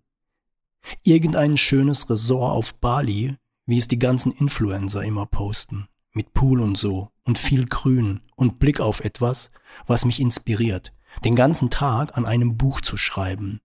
Irgendein 1.03 1.57
schönes 1.57 2.09
Resort 2.09 2.55
auf 2.55 2.73
Bali, 2.75 3.35
wie 3.65 3.77
es 3.77 3.87
die 3.87 3.99
ganzen 3.99 4.31
Influencer 4.31 5.03
immer 5.03 5.25
posten. 5.25 5.87
Mit 6.13 6.33
Pool 6.33 6.61
und 6.61 6.77
so 6.77 7.11
und 7.25 7.37
viel 7.37 7.65
Grün 7.65 8.21
und 8.35 8.59
Blick 8.59 8.79
auf 8.79 9.01
etwas, 9.01 9.51
was 9.85 10.05
mich 10.05 10.19
inspiriert, 10.19 10.93
den 11.23 11.35
ganzen 11.35 11.69
Tag 11.69 12.17
an 12.17 12.25
einem 12.25 12.57
Buch 12.57 12.81
zu 12.81 12.97
schreiben. 12.97 13.59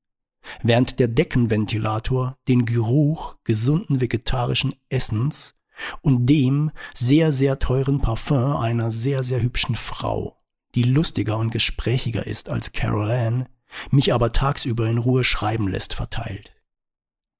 Während 0.62 0.98
der 0.98 1.08
Deckenventilator 1.08 2.36
den 2.48 2.64
Geruch 2.64 3.36
gesunden 3.44 4.00
vegetarischen 4.00 4.74
Essens 4.88 5.54
und 6.02 6.26
dem 6.26 6.72
sehr, 6.92 7.32
sehr 7.32 7.58
teuren 7.58 8.00
Parfum 8.00 8.56
einer 8.56 8.90
sehr, 8.90 9.22
sehr 9.22 9.40
hübschen 9.40 9.76
Frau, 9.76 10.36
die 10.74 10.82
lustiger 10.82 11.38
und 11.38 11.50
gesprächiger 11.50 12.26
ist 12.26 12.50
als 12.50 12.72
Carol 12.72 13.10
Ann, 13.10 13.46
mich 13.90 14.12
aber 14.12 14.32
tagsüber 14.32 14.86
in 14.86 14.98
Ruhe 14.98 15.24
schreiben 15.24 15.68
lässt, 15.68 15.94
verteilt. 15.94 16.52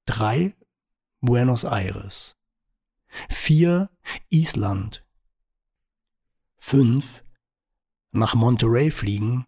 Drei 0.05 0.55
Buenos 1.21 1.63
Aires. 1.63 2.35
Vier 3.29 3.89
Island. 4.29 5.05
Fünf 6.57 7.23
nach 8.11 8.35
Monterey 8.35 8.91
fliegen, 8.91 9.45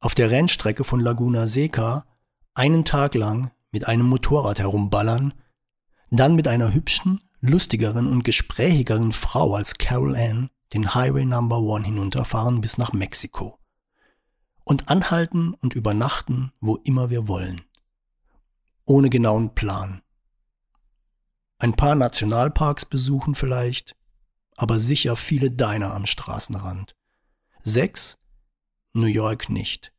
auf 0.00 0.14
der 0.14 0.30
Rennstrecke 0.30 0.84
von 0.84 1.00
Laguna 1.00 1.46
Seca 1.46 2.06
einen 2.54 2.84
Tag 2.84 3.14
lang 3.14 3.50
mit 3.70 3.86
einem 3.86 4.06
Motorrad 4.06 4.58
herumballern, 4.58 5.34
dann 6.10 6.34
mit 6.34 6.48
einer 6.48 6.72
hübschen, 6.72 7.22
lustigeren 7.40 8.06
und 8.06 8.22
gesprächigeren 8.22 9.12
Frau 9.12 9.54
als 9.54 9.78
Carol 9.78 10.16
Ann 10.16 10.50
den 10.72 10.94
Highway 10.94 11.24
Number 11.24 11.60
One 11.60 11.84
hinunterfahren 11.84 12.60
bis 12.60 12.78
nach 12.78 12.92
Mexiko 12.92 13.58
und 14.66 14.88
anhalten 14.88 15.54
und 15.54 15.74
übernachten, 15.74 16.52
wo 16.60 16.74
immer 16.76 17.08
wir 17.08 17.28
wollen. 17.28 17.62
Ohne 18.84 19.08
genauen 19.10 19.54
Plan. 19.54 20.02
Ein 21.58 21.74
paar 21.74 21.94
Nationalparks 21.94 22.84
besuchen 22.84 23.36
vielleicht, 23.36 23.96
aber 24.56 24.80
sicher 24.80 25.14
viele 25.14 25.52
Diner 25.52 25.94
am 25.94 26.04
Straßenrand. 26.04 26.96
Sechs, 27.62 28.18
New 28.92 29.06
York 29.06 29.48
nicht. 29.48 29.92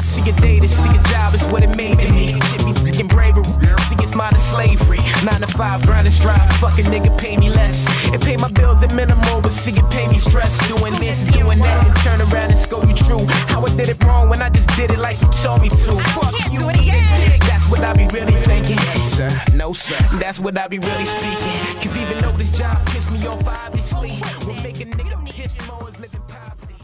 I 0.00 0.02
see 0.02 0.28
a 0.30 0.32
day 0.32 0.58
to 0.58 0.66
see 0.66 0.88
a 0.88 1.02
job 1.12 1.34
is 1.34 1.44
what 1.48 1.62
it 1.62 1.76
made 1.76 1.98
to 1.98 2.10
me. 2.12 2.32
Get 2.32 2.64
me 2.64 2.72
freaking 2.72 3.06
bravery. 3.06 3.44
See 3.84 3.96
it's 4.00 4.14
mine 4.14 4.34
is 4.34 4.42
slavery. 4.42 4.98
Nine 5.22 5.42
to 5.42 5.46
five, 5.46 5.84
grind 5.84 6.06
and 6.06 6.14
strive. 6.14 6.50
Fucking 6.56 6.86
nigga 6.86 7.16
pay 7.18 7.36
me 7.36 7.50
less. 7.50 7.84
It 8.12 8.22
pay 8.22 8.38
my 8.38 8.50
bills 8.50 8.82
at 8.82 8.94
minimal, 8.94 9.42
but 9.42 9.52
see 9.52 9.72
it 9.72 9.90
pay 9.90 10.08
me 10.08 10.16
stress. 10.16 10.56
Doing 10.68 10.94
this, 10.94 11.22
doing 11.32 11.58
that, 11.58 11.86
and 11.86 11.96
turn 12.00 12.20
around 12.32 12.50
and 12.50 12.58
scope 12.58 12.88
you 12.88 12.94
true. 12.94 13.26
How 13.52 13.62
I 13.62 13.68
did 13.76 13.90
it 13.90 14.02
wrong 14.04 14.30
when 14.30 14.40
I 14.40 14.48
just 14.48 14.68
did 14.76 14.90
it 14.90 14.98
like 14.98 15.20
you 15.20 15.28
told 15.28 15.60
me 15.60 15.68
to. 15.68 15.92
Fuck 16.16 16.32
you, 16.50 16.70
eat 16.70 16.94
it 16.96 17.30
dick. 17.30 17.40
That's 17.44 17.68
what 17.68 17.80
I 17.80 17.92
be 17.92 18.06
really 18.06 18.40
thinking. 18.40 18.76
Yes, 18.76 19.12
sir. 19.18 19.30
No, 19.54 19.74
sir. 19.74 19.98
That's 20.18 20.40
what 20.40 20.58
I 20.58 20.66
be 20.68 20.78
really 20.78 21.04
speaking. 21.04 21.60
Cause 21.76 21.94
even 21.98 22.16
though 22.18 22.32
this 22.38 22.50
job 22.50 22.78
pissed 22.86 23.12
me 23.12 23.26
off, 23.26 23.46
obviously, 23.46 24.18
will 24.46 24.54
make 24.62 24.80
a 24.80 24.86
nigga 24.86 25.24
piss 25.26 25.60
more 25.68 25.90
is 25.90 26.00
living 26.00 26.22
poverty. 26.26 26.79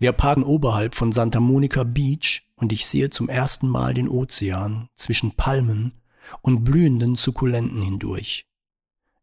Wir 0.00 0.12
parken 0.12 0.44
oberhalb 0.44 0.94
von 0.94 1.12
Santa 1.12 1.40
Monica 1.40 1.84
Beach 1.84 2.48
und 2.56 2.72
ich 2.72 2.86
sehe 2.86 3.10
zum 3.10 3.28
ersten 3.28 3.68
Mal 3.68 3.92
den 3.92 4.08
Ozean 4.08 4.88
zwischen 4.94 5.32
Palmen 5.32 5.92
und 6.40 6.64
blühenden 6.64 7.16
Sukkulenten 7.16 7.82
hindurch. 7.82 8.46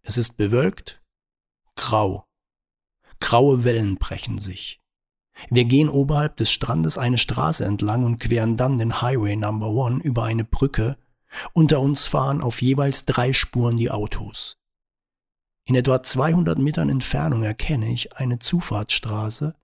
Es 0.04 0.20
ist 0.20 0.38
bewölkt, 0.38 1.02
grau. 1.76 2.28
Graue 3.20 3.64
Wellen 3.64 3.98
brechen 3.98 4.38
sich. 4.38 4.80
Wir 5.50 5.66
gehen 5.66 5.90
oberhalb 5.90 6.38
des 6.38 6.52
Strandes 6.52 7.00
eine 7.00 7.18
Straße 7.18 7.66
entlang 7.66 8.06
und 8.06 8.20
queren 8.20 8.56
dann 8.56 8.78
den 8.78 9.02
Highway 9.02 9.36
Number 9.36 9.70
One 9.70 10.04
über 10.04 10.26
eine 10.26 10.44
Brücke. 10.44 10.96
Unter 11.54 11.82
uns 11.82 12.06
fahren 12.06 12.40
auf 12.40 12.62
jeweils 12.62 13.06
drei 13.06 13.34
Spuren 13.34 13.78
die 13.78 13.90
Autos. 13.90 14.58
In 15.66 15.74
etwa 15.74 16.04
200 16.04 16.60
Metern 16.60 16.90
Entfernung 16.90 17.42
erkenne 17.42 17.92
ich 17.92 18.16
eine 18.16 18.38
Zufahrtsstraße, 18.38 19.56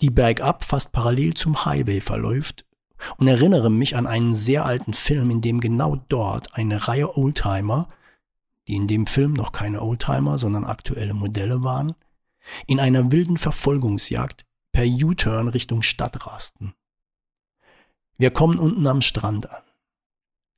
die 0.00 0.10
bergab 0.10 0.64
fast 0.64 0.92
parallel 0.92 1.34
zum 1.34 1.64
Highway 1.64 2.00
verläuft 2.00 2.66
und 3.16 3.26
erinnere 3.26 3.70
mich 3.70 3.96
an 3.96 4.06
einen 4.06 4.34
sehr 4.34 4.64
alten 4.64 4.94
Film, 4.94 5.30
in 5.30 5.40
dem 5.40 5.60
genau 5.60 5.96
dort 6.08 6.54
eine 6.54 6.88
Reihe 6.88 7.16
Oldtimer, 7.16 7.88
die 8.68 8.76
in 8.76 8.86
dem 8.86 9.06
Film 9.06 9.32
noch 9.32 9.52
keine 9.52 9.82
Oldtimer, 9.82 10.38
sondern 10.38 10.64
aktuelle 10.64 11.14
Modelle 11.14 11.62
waren, 11.64 11.94
in 12.66 12.80
einer 12.80 13.12
wilden 13.12 13.36
Verfolgungsjagd 13.36 14.44
per 14.72 14.84
U-Turn 14.84 15.48
Richtung 15.48 15.82
Stadt 15.82 16.26
rasten. 16.26 16.74
Wir 18.18 18.30
kommen 18.30 18.58
unten 18.58 18.86
am 18.86 19.00
Strand 19.00 19.50
an. 19.50 19.62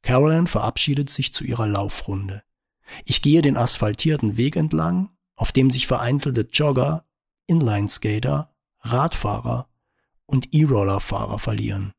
Caroline 0.02 0.46
verabschiedet 0.46 1.08
sich 1.08 1.32
zu 1.32 1.44
ihrer 1.44 1.66
Laufrunde. 1.66 2.42
Ich 3.06 3.22
gehe 3.22 3.40
den 3.40 3.56
asphaltierten 3.56 4.36
Weg 4.36 4.56
entlang, 4.56 5.10
auf 5.34 5.50
dem 5.50 5.70
sich 5.70 5.86
vereinzelte 5.86 6.42
Jogger, 6.52 7.06
Inlineskater 7.46 8.53
Radfahrer 8.86 9.66
und 10.26 10.52
E-Roller-Fahrer 10.52 11.38
verlieren. 11.38 11.94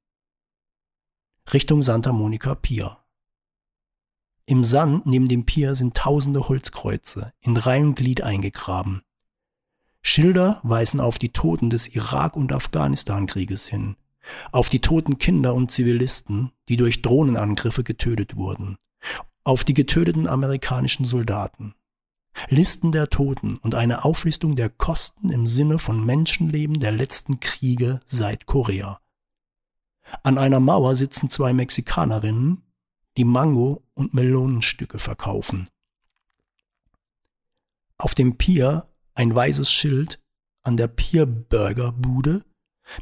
Richtung 1.51 1.81
Santa 1.81 2.13
Monica 2.13 2.53
Pier. 2.53 2.97
Im 4.45 4.63
Sand 4.63 5.07
neben 5.07 5.27
dem 5.27 5.45
Pier 5.47 5.73
sind 5.73 5.97
tausende 5.97 6.47
Holzkreuze 6.47 7.33
in 7.41 7.57
Reihe 7.57 7.81
und 7.81 7.95
Glied 7.95 8.21
eingegraben. 8.21 9.01
Schilder 10.03 10.59
weisen 10.61 10.99
auf 10.99 11.17
die 11.17 11.29
Toten 11.29 11.71
des 11.71 11.87
Irak- 11.87 12.35
und 12.35 12.53
Afghanistan-Krieges 12.53 13.65
hin, 13.65 13.95
auf 14.51 14.69
die 14.69 14.81
toten 14.81 15.17
Kinder 15.17 15.55
und 15.55 15.71
Zivilisten, 15.71 16.51
die 16.69 16.77
durch 16.77 17.01
Drohnenangriffe 17.01 17.83
getötet 17.83 18.35
wurden, 18.35 18.77
auf 19.43 19.63
die 19.63 19.73
getöteten 19.73 20.27
amerikanischen 20.27 21.05
Soldaten. 21.05 21.73
Listen 22.49 22.91
der 22.91 23.09
Toten 23.09 23.57
und 23.57 23.75
eine 23.75 24.05
Auflistung 24.05 24.55
der 24.55 24.69
Kosten 24.69 25.29
im 25.29 25.45
Sinne 25.45 25.79
von 25.79 26.05
Menschenleben 26.05 26.79
der 26.79 26.91
letzten 26.91 27.39
Kriege 27.39 28.01
seit 28.05 28.45
Korea. 28.45 28.99
An 30.23 30.37
einer 30.37 30.59
Mauer 30.59 30.95
sitzen 30.95 31.29
zwei 31.29 31.53
Mexikanerinnen, 31.53 32.61
die 33.17 33.25
Mango- 33.25 33.83
und 33.93 34.13
Melonenstücke 34.13 34.99
verkaufen. 34.99 35.67
Auf 37.97 38.13
dem 38.13 38.37
Pier 38.37 38.87
ein 39.13 39.33
weißes 39.33 39.71
Schild 39.71 40.21
an 40.63 40.77
der 40.77 40.87
Pier 40.87 41.25
Burger 41.25 41.91
Bude 41.91 42.43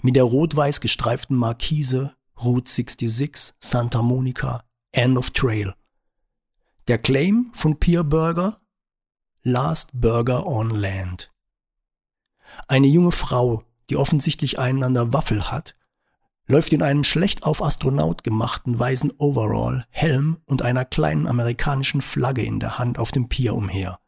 mit 0.01 0.15
der 0.15 0.23
rot-weiß 0.23 0.79
gestreiften 0.81 1.35
Markise 1.35 2.15
Route 2.41 2.69
66 2.71 3.55
Santa 3.59 4.01
Monica 4.01 4.63
End 4.91 5.17
of 5.17 5.31
Trail. 5.31 5.73
Der 6.87 6.99
Claim 6.99 7.49
von 7.53 7.79
Pier 7.79 8.03
Burger 8.03 8.57
Last 9.45 9.99
Burger 9.99 10.47
on 10.47 10.69
Land. 10.69 11.29
Eine 12.69 12.88
junge 12.88 13.12
Frau, 13.12 13.65
die 13.89 13.97
offensichtlich 13.97 14.58
einen 14.58 14.86
an 14.86 14.93
der 14.93 15.12
Waffel 15.12 15.51
hat, 15.51 15.75
läuft 16.47 16.71
in 16.71 16.82
einem 16.82 17.03
schlecht 17.03 17.43
auf 17.43 17.62
Astronaut 17.62 18.23
gemachten 18.23 18.79
weißen 18.79 19.12
Overall, 19.17 19.86
Helm 19.89 20.38
und 20.45 20.62
einer 20.62 20.86
kleinen 20.86 21.27
amerikanischen 21.27 22.01
Flagge 22.01 22.41
in 22.41 22.62
der 22.62 22.79
Hand 22.79 22.97
auf 22.97 23.12
dem 23.12 23.27
Pier 23.27 23.53
umher. 23.53 23.99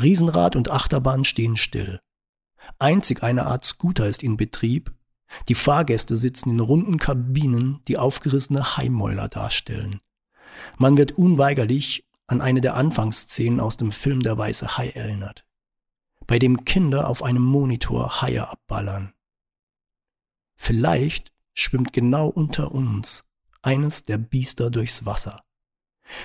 Riesenrad 0.00 0.56
und 0.56 0.68
Achterbahn 0.68 1.22
stehen 1.22 1.56
still. 1.56 2.00
Einzig 2.80 3.22
eine 3.22 3.46
Art 3.46 3.64
Scooter 3.64 4.08
ist 4.08 4.24
in 4.24 4.36
Betrieb. 4.36 4.92
Die 5.48 5.54
Fahrgäste 5.54 6.16
sitzen 6.16 6.50
in 6.50 6.58
runden 6.58 6.98
Kabinen, 6.98 7.78
die 7.86 7.98
aufgerissene 7.98 8.76
Heimmäuler 8.76 9.28
darstellen. 9.28 10.00
Man 10.76 10.96
wird 10.96 11.12
unweigerlich 11.12 12.04
an 12.32 12.40
eine 12.40 12.62
der 12.62 12.76
Anfangsszenen 12.76 13.60
aus 13.60 13.76
dem 13.76 13.92
Film 13.92 14.20
Der 14.20 14.38
weiße 14.38 14.78
Hai 14.78 14.88
erinnert, 14.88 15.44
bei 16.26 16.38
dem 16.38 16.64
Kinder 16.64 17.08
auf 17.08 17.22
einem 17.22 17.42
Monitor 17.42 18.22
Haie 18.22 18.48
abballern. 18.48 19.12
Vielleicht 20.56 21.30
schwimmt 21.52 21.92
genau 21.92 22.28
unter 22.28 22.72
uns 22.72 23.28
eines 23.60 24.04
der 24.04 24.16
Biester 24.16 24.70
durchs 24.70 25.04
Wasser. 25.04 25.44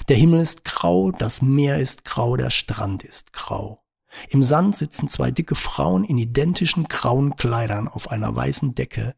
Der 0.07 0.15
Himmel 0.15 0.39
ist 0.39 0.63
grau, 0.63 1.11
das 1.11 1.41
Meer 1.41 1.77
ist 1.79 2.05
grau, 2.05 2.37
der 2.37 2.51
Strand 2.51 3.03
ist 3.03 3.33
grau. 3.33 3.83
Im 4.29 4.43
Sand 4.43 4.77
sitzen 4.77 5.09
zwei 5.09 5.29
dicke 5.29 5.55
Frauen 5.55 6.05
in 6.05 6.17
identischen 6.17 6.87
grauen 6.87 7.35
Kleidern 7.35 7.89
auf 7.89 8.09
einer 8.09 8.33
weißen 8.33 8.75
Decke, 8.75 9.13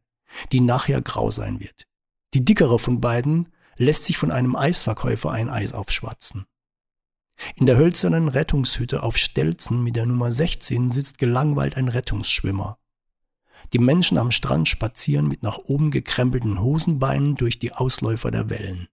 die 0.52 0.62
nachher 0.62 1.04
grau 1.04 1.30
sein 1.30 1.60
wird. 1.60 1.86
Die 2.34 2.44
dickere 2.44 2.80
von 2.80 3.00
beiden 3.00 3.50
lässt 3.76 4.06
sich 4.06 4.18
von 4.18 4.32
einem 4.32 4.56
Eisverkäufer 4.56 5.32
ein 5.32 5.50
Eis 5.50 5.74
aufschwatzen. 5.74 6.46
In 7.56 7.66
der 7.66 7.78
hölzernen 7.78 8.28
Rettungshütte 8.28 9.04
auf 9.04 9.18
Stelzen 9.18 9.84
mit 9.84 9.96
der 9.96 10.06
Nummer 10.06 10.32
16 10.32 10.90
sitzt 10.90 11.18
gelangweilt 11.18 11.78
ein 11.78 11.88
Rettungsschwimmer. 11.88 12.78
Die 13.74 13.80
Menschen 13.80 14.18
am 14.18 14.32
Strand 14.32 14.68
spazieren 14.68 15.28
mit 15.28 15.44
nach 15.44 15.58
oben 15.58 15.92
gekrempelten 15.92 16.60
Hosenbeinen 16.60 17.36
durch 17.36 17.60
die 17.60 17.74
Ausläufer 17.74 18.32
der 18.32 18.50
Wellen. 18.50 18.88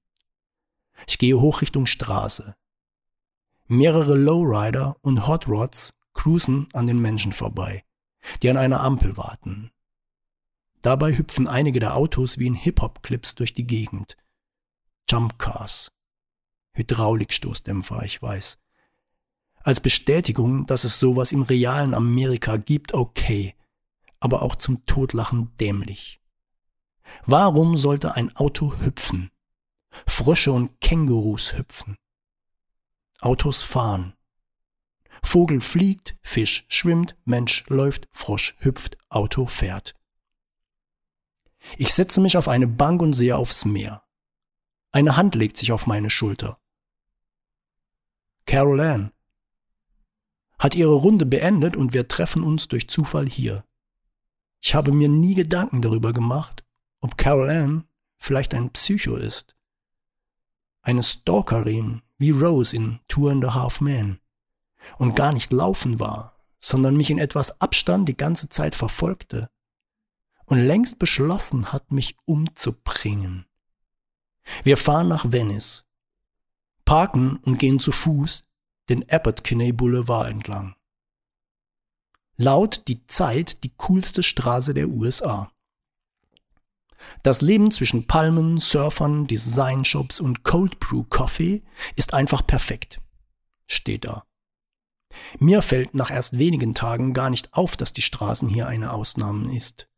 Ich 1.07 1.19
gehe 1.19 1.41
hoch 1.41 1.61
Richtung 1.61 1.87
Straße. 1.87 2.55
Mehrere 3.67 4.17
Lowrider 4.17 4.97
und 5.01 5.27
Hot 5.27 5.49
Rods 5.49 5.95
cruisen 6.15 6.69
an 6.73 6.87
den 6.87 7.01
Menschen 7.01 7.33
vorbei, 7.33 7.85
die 8.43 8.51
an 8.51 8.57
einer 8.57 8.81
Ampel 8.81 9.17
warten. 9.17 9.71
Dabei 10.83 11.17
hüpfen 11.17 11.49
einige 11.49 11.81
der 11.81 11.97
Autos 11.97 12.39
wie 12.39 12.47
in 12.47 12.55
Hip-Hop-Clips 12.55 13.35
durch 13.35 13.55
die 13.55 13.67
Gegend. 13.67 14.17
Jump 15.11 15.39
Cars. 15.39 15.96
Hydraulikstoßdämpfer, 16.77 18.03
ich 18.05 18.23
weiß. 18.23 18.59
Als 19.63 19.81
Bestätigung, 19.81 20.67
dass 20.67 20.85
es 20.85 21.01
sowas 21.01 21.33
im 21.33 21.43
realen 21.43 21.95
Amerika 21.95 22.57
gibt, 22.57 22.95
okay, 22.95 23.55
aber 24.21 24.43
auch 24.43 24.57
zum 24.57 24.87
Totlachen 24.87 25.57
dämlich. 25.57 26.21
Warum 27.25 27.77
sollte 27.77 28.15
ein 28.15 28.35
Auto 28.37 28.79
hüpfen? 28.81 29.31
Frösche 30.07 30.53
und 30.53 30.81
Kängurus 30.81 31.57
hüpfen. 31.57 31.97
Autos 33.21 33.63
fahren. 33.63 34.15
Vogel 35.23 35.61
fliegt, 35.61 36.17
Fisch 36.23 36.67
schwimmt, 36.69 37.17
Mensch 37.25 37.65
läuft, 37.69 38.09
Frosch 38.13 38.57
hüpft, 38.61 38.99
Auto 39.09 39.47
fährt. 39.47 39.95
Ich 41.79 41.95
setze 41.95 42.21
mich 42.21 42.37
auf 42.37 42.49
eine 42.49 42.69
Bank 42.69 43.03
und 43.03 43.13
sehe 43.13 43.37
aufs 43.37 43.65
Meer. 43.65 44.05
Eine 44.93 45.17
Hand 45.17 45.35
legt 45.35 45.57
sich 45.57 45.73
auf 45.73 45.87
meine 45.87 46.11
Schulter. 46.11 46.61
Carol 48.47 48.81
Ann 48.81 49.13
hat 50.59 50.75
ihre 50.75 50.95
Runde 50.95 51.27
beendet 51.27 51.77
und 51.77 51.93
wir 51.93 52.09
treffen 52.09 52.43
uns 52.43 52.69
durch 52.69 52.89
Zufall 52.89 53.29
hier. 53.29 53.65
Ich 54.63 54.75
habe 54.75 54.93
mir 54.93 55.09
nie 55.09 55.35
Gedanken 55.35 55.83
darüber 55.83 56.13
gemacht, 56.13 56.65
ob 57.01 57.19
Carol 57.19 57.51
Ann 57.51 57.85
vielleicht 58.17 58.55
ein 58.55 58.71
Psycho 58.71 59.17
ist. 59.17 59.57
Eine 60.81 61.03
Stalkerin 61.03 62.03
wie 62.19 62.31
Rose 62.31 62.75
in 62.75 63.01
Two 63.09 63.29
and 63.29 63.45
a 63.45 63.55
Half 63.55 63.81
Men 63.81 64.21
und 64.99 65.17
gar 65.17 65.33
nicht 65.33 65.53
laufen 65.53 66.01
war, 66.01 66.33
sondern 66.61 66.97
mich 66.97 67.11
in 67.11 67.19
etwas 67.19 67.61
Abstand 67.61 68.09
die 68.09 68.17
ganze 68.17 68.49
Zeit 68.49 68.75
verfolgte 68.75 69.51
und 70.47 70.59
längst 70.61 70.99
beschlossen 70.99 71.73
hat, 71.73 71.91
mich 71.91 72.17
umzubringen. 72.25 73.47
Wir 74.63 74.77
fahren 74.77 75.09
nach 75.09 75.33
Venice, 75.33 75.86
parken 76.87 77.37
und 77.43 77.59
gehen 77.59 77.79
zu 77.79 77.93
Fuß 77.93 78.49
den 78.89 79.07
Abbot 79.11 79.45
Kinney 79.45 79.73
Boulevard 79.73 80.31
entlang. 80.31 80.75
Laut 82.39 82.89
die 82.89 83.07
Zeit 83.07 83.63
die 83.65 83.73
coolste 83.77 84.23
Straße 84.23 84.73
der 84.73 84.89
USA. 84.89 85.53
Das 87.23 87.43
Leben 87.43 87.71
zwischen 87.71 88.07
Palmen, 88.07 88.57
Surfern, 88.57 89.27
Designshops 89.27 90.21
und 90.21 90.45
Cold 90.45 90.81
Brew 90.81 91.05
Coffee 91.05 91.63
ist 91.95 92.15
einfach 92.15 92.47
perfekt. 92.47 93.03
Steht 93.67 94.07
da. 94.07 94.25
Mir 95.39 95.61
fällt 95.61 95.95
nach 95.95 96.11
erst 96.11 96.39
wenigen 96.39 96.75
Tagen 96.75 97.13
gar 97.13 97.29
nicht 97.29 97.53
auf, 97.53 97.77
dass 97.77 97.93
die 97.93 98.03
Straßen 98.03 98.49
hier 98.49 98.67
eine 98.67 98.93
Ausnahme 98.93 99.55
ist 99.55 99.89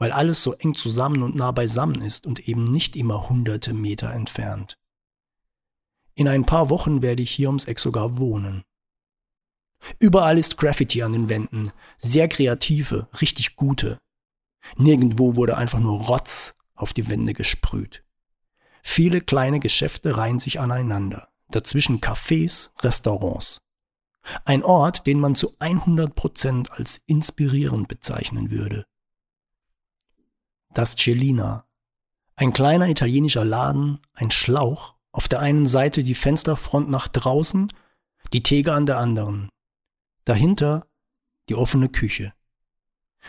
weil 0.00 0.12
alles 0.12 0.42
so 0.42 0.54
eng 0.54 0.74
zusammen 0.74 1.22
und 1.22 1.36
nah 1.36 1.52
beisammen 1.52 2.00
ist 2.00 2.26
und 2.26 2.48
eben 2.48 2.64
nicht 2.64 2.96
immer 2.96 3.28
hunderte 3.28 3.74
Meter 3.74 4.10
entfernt. 4.12 4.78
In 6.14 6.28
ein 6.28 6.44
paar 6.44 6.70
Wochen 6.70 7.02
werde 7.02 7.22
ich 7.22 7.30
hier 7.30 7.48
ums 7.48 7.64
Eck 7.66 7.78
sogar 7.78 8.18
wohnen. 8.18 8.62
Überall 9.98 10.38
ist 10.38 10.58
Graffiti 10.58 11.02
an 11.02 11.12
den 11.12 11.28
Wänden, 11.28 11.70
sehr 11.96 12.28
kreative, 12.28 13.08
richtig 13.20 13.56
gute. 13.56 13.98
Nirgendwo 14.76 15.36
wurde 15.36 15.56
einfach 15.56 15.78
nur 15.78 16.02
Rotz 16.02 16.56
auf 16.74 16.92
die 16.92 17.08
Wände 17.08 17.32
gesprüht. 17.32 18.04
Viele 18.82 19.20
kleine 19.20 19.60
Geschäfte 19.60 20.16
reihen 20.16 20.38
sich 20.38 20.60
aneinander, 20.60 21.28
dazwischen 21.50 22.00
Cafés, 22.00 22.70
Restaurants. 22.82 23.62
Ein 24.44 24.62
Ort, 24.62 25.06
den 25.06 25.18
man 25.18 25.34
zu 25.34 25.54
100 25.58 26.14
Prozent 26.14 26.72
als 26.72 27.02
inspirierend 27.06 27.88
bezeichnen 27.88 28.50
würde 28.50 28.84
das 30.72 30.96
Celina. 30.96 31.66
Ein 32.36 32.52
kleiner 32.52 32.88
italienischer 32.88 33.44
Laden, 33.44 33.98
ein 34.14 34.30
Schlauch, 34.30 34.94
auf 35.12 35.28
der 35.28 35.40
einen 35.40 35.66
Seite 35.66 36.02
die 36.02 36.14
Fensterfront 36.14 36.88
nach 36.88 37.08
draußen, 37.08 37.72
die 38.32 38.42
Theke 38.42 38.72
an 38.72 38.86
der 38.86 38.98
anderen. 38.98 39.48
Dahinter 40.24 40.86
die 41.48 41.54
offene 41.54 41.88
Küche. 41.88 42.32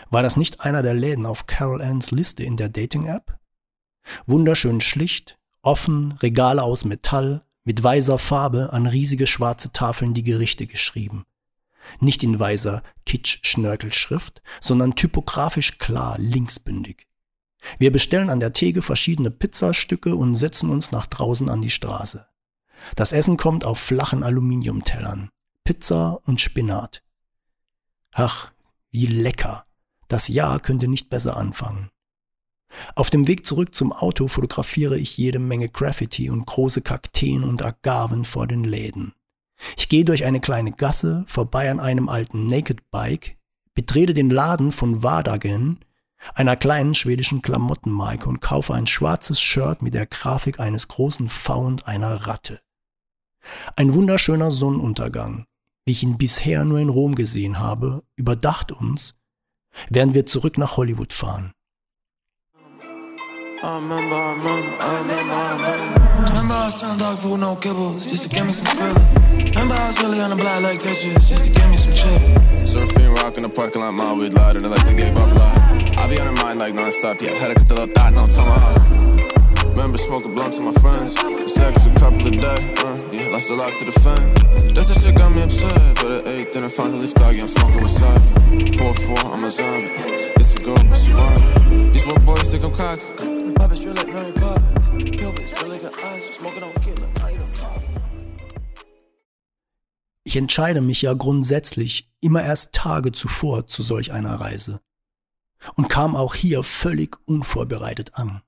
War 0.09 0.21
das 0.21 0.37
nicht 0.37 0.61
einer 0.61 0.83
der 0.83 0.93
Läden 0.93 1.25
auf 1.25 1.47
Carol 1.47 1.81
Anns 1.81 2.11
Liste 2.11 2.43
in 2.43 2.55
der 2.55 2.69
Dating-App? 2.69 3.39
Wunderschön 4.25 4.81
schlicht, 4.81 5.39
offen, 5.61 6.13
Regale 6.13 6.63
aus 6.63 6.85
Metall, 6.85 7.43
mit 7.63 7.81
weißer 7.81 8.17
Farbe 8.17 8.73
an 8.73 8.87
riesige 8.87 9.27
schwarze 9.27 9.71
Tafeln 9.71 10.13
die 10.13 10.23
Gerichte 10.23 10.65
geschrieben. 10.65 11.25
Nicht 11.99 12.23
in 12.23 12.39
weißer 12.39 12.83
Kitsch-Schnörkelschrift, 13.05 14.41
sondern 14.59 14.95
typografisch 14.95 15.77
klar, 15.77 16.17
linksbündig. 16.19 17.07
Wir 17.77 17.91
bestellen 17.91 18.29
an 18.29 18.39
der 18.39 18.53
Theke 18.53 18.81
verschiedene 18.81 19.31
Pizzastücke 19.31 20.15
und 20.15 20.35
setzen 20.35 20.69
uns 20.69 20.91
nach 20.91 21.07
draußen 21.07 21.49
an 21.49 21.61
die 21.61 21.69
Straße. 21.69 22.25
Das 22.95 23.11
Essen 23.11 23.37
kommt 23.37 23.65
auf 23.65 23.79
flachen 23.79 24.23
Aluminiumtellern. 24.23 25.29
Pizza 25.63 26.19
und 26.25 26.41
Spinat. 26.41 27.03
Ach, 28.11 28.51
wie 28.89 29.05
lecker. 29.05 29.63
Das 30.07 30.27
Jahr 30.27 30.59
könnte 30.59 30.87
nicht 30.87 31.09
besser 31.09 31.37
anfangen. 31.37 31.89
Auf 32.95 33.09
dem 33.09 33.27
Weg 33.27 33.45
zurück 33.45 33.75
zum 33.75 33.93
Auto 33.93 34.27
fotografiere 34.27 34.97
ich 34.97 35.17
jede 35.17 35.39
Menge 35.39 35.69
Graffiti 35.69 36.29
und 36.29 36.45
große 36.45 36.81
Kakteen 36.81 37.43
und 37.43 37.63
Agaven 37.63 38.25
vor 38.25 38.47
den 38.47 38.63
Läden. 38.63 39.13
Ich 39.77 39.89
gehe 39.89 40.05
durch 40.05 40.25
eine 40.25 40.39
kleine 40.39 40.71
Gasse, 40.71 41.23
vorbei 41.27 41.69
an 41.69 41.79
einem 41.79 42.09
alten 42.09 42.47
Naked 42.47 42.89
Bike, 42.89 43.37
betrete 43.73 44.13
den 44.13 44.29
Laden 44.29 44.71
von 44.71 45.03
Wadagen 45.03 45.79
einer 46.33 46.55
kleinen 46.55 46.93
schwedischen 46.93 47.41
Klamottenmarke 47.41 48.27
und 48.29 48.41
kaufe 48.41 48.73
ein 48.73 48.87
schwarzes 48.87 49.41
Shirt 49.41 49.81
mit 49.81 49.93
der 49.93 50.05
Grafik 50.05 50.59
eines 50.59 50.87
großen 50.87 51.29
V 51.29 51.59
und 51.59 51.87
einer 51.87 52.27
Ratte. 52.27 52.61
Ein 53.75 53.93
wunderschöner 53.93 54.51
Sonnenuntergang, 54.51 55.45
wie 55.85 55.91
ich 55.91 56.03
ihn 56.03 56.17
bisher 56.17 56.63
nur 56.63 56.79
in 56.79 56.89
Rom 56.89 57.15
gesehen 57.15 57.59
habe, 57.59 58.03
überdacht 58.15 58.71
uns, 58.71 59.15
während 59.89 60.13
wir 60.13 60.25
zurück 60.25 60.57
nach 60.57 60.77
Hollywood 60.77 61.13
fahren. 61.13 61.53
I 63.63 63.75
remember, 63.75 64.15
I 64.15 64.33
remember, 64.33 64.73
I 64.81 65.01
remember, 65.05 65.33
I 65.37 65.53
remember. 65.53 66.33
Remember 66.33 66.53
I 66.57 66.65
was 66.65 66.97
dog 66.97 67.17
food, 67.19 67.39
no 67.45 67.53
kibbles, 67.53 68.09
just 68.09 68.25
to 68.25 68.29
give 68.33 68.47
me 68.49 68.53
some 68.57 68.65
skrilla. 68.65 68.97
Remember 69.37 69.77
I 69.77 69.93
was 69.93 70.01
really 70.01 70.19
on 70.19 70.31
the 70.31 70.35
block 70.35 70.65
like 70.65 70.79
Tetris, 70.81 71.29
just 71.29 71.45
to 71.45 71.51
give 71.53 71.69
me 71.69 71.77
some 71.77 71.93
chip. 71.93 72.25
Surfing, 72.65 73.13
rockin' 73.21 73.43
the 73.43 73.49
parking 73.49 73.85
lot, 73.85 73.93
my 73.93 74.17
weed 74.17 74.33
lighter, 74.33 74.65
like 74.65 74.81
the 74.89 74.97
game 74.97 75.13
life. 75.13 75.93
I 75.93 76.09
be 76.09 76.17
on 76.17 76.25
her 76.25 76.41
mind 76.41 76.57
like 76.57 76.73
non-stop, 76.73 77.21
yeah, 77.21 77.37
had 77.37 77.53
the 77.53 77.73
little 77.77 77.85
thought, 77.93 78.17
no 78.17 78.25
tomahawk. 78.25 78.81
Remember 79.77 79.99
smoking 80.01 80.33
blunts 80.33 80.57
with 80.57 80.73
my 80.73 80.75
friends, 80.81 81.13
seconds 81.53 81.85
a 81.85 81.93
couple 82.01 82.25
of 82.25 82.33
days, 82.33 82.65
uh, 82.81 82.97
yeah, 83.13 83.29
lost 83.29 83.51
a 83.51 83.53
lot 83.53 83.77
to 83.77 83.85
the 83.85 83.93
fan. 83.93 84.25
That's 84.73 84.89
the 84.89 84.97
shit 84.97 85.13
got 85.13 85.29
me 85.37 85.45
upset, 85.45 86.01
but 86.01 86.17
at 86.17 86.25
8, 86.25 86.53
then 86.53 86.63
I 86.65 86.69
finally 86.73 87.13
thought, 87.13 87.37
yeah, 87.37 87.45
I'm 87.45 87.53
smoking 87.53 87.85
with 87.85 87.93
side. 87.93 88.25
4-4, 88.81 89.37
I'm 89.37 89.45
a 89.45 89.51
zombie, 89.53 90.33
this 90.33 90.49
a 90.49 90.57
girl, 90.65 90.81
but 90.89 90.97
she 90.97 91.13
want 91.13 91.93
These 91.93 92.09
little 92.09 92.25
boys 92.25 92.49
think 92.49 92.65
I'm 92.65 92.73
cocky. 92.73 93.30
Ich 100.23 100.37
entscheide 100.37 100.79
mich 100.79 101.01
ja 101.01 101.13
grundsätzlich 101.13 102.09
immer 102.21 102.41
erst 102.41 102.73
Tage 102.73 103.11
zuvor 103.11 103.67
zu 103.67 103.83
solch 103.83 104.13
einer 104.13 104.39
Reise 104.39 104.79
und 105.75 105.89
kam 105.89 106.15
auch 106.15 106.35
hier 106.35 106.63
völlig 106.63 107.17
unvorbereitet 107.25 108.15
an. 108.15 108.41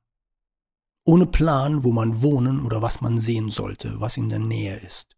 Ohne 1.04 1.26
Plan, 1.26 1.84
wo 1.84 1.92
man 1.92 2.22
wohnen 2.22 2.66
oder 2.66 2.82
was 2.82 3.02
man 3.02 3.18
sehen 3.18 3.50
sollte, 3.50 4.00
was 4.00 4.16
in 4.16 4.30
der 4.30 4.39
Nähe 4.39 4.78
ist. 4.78 5.18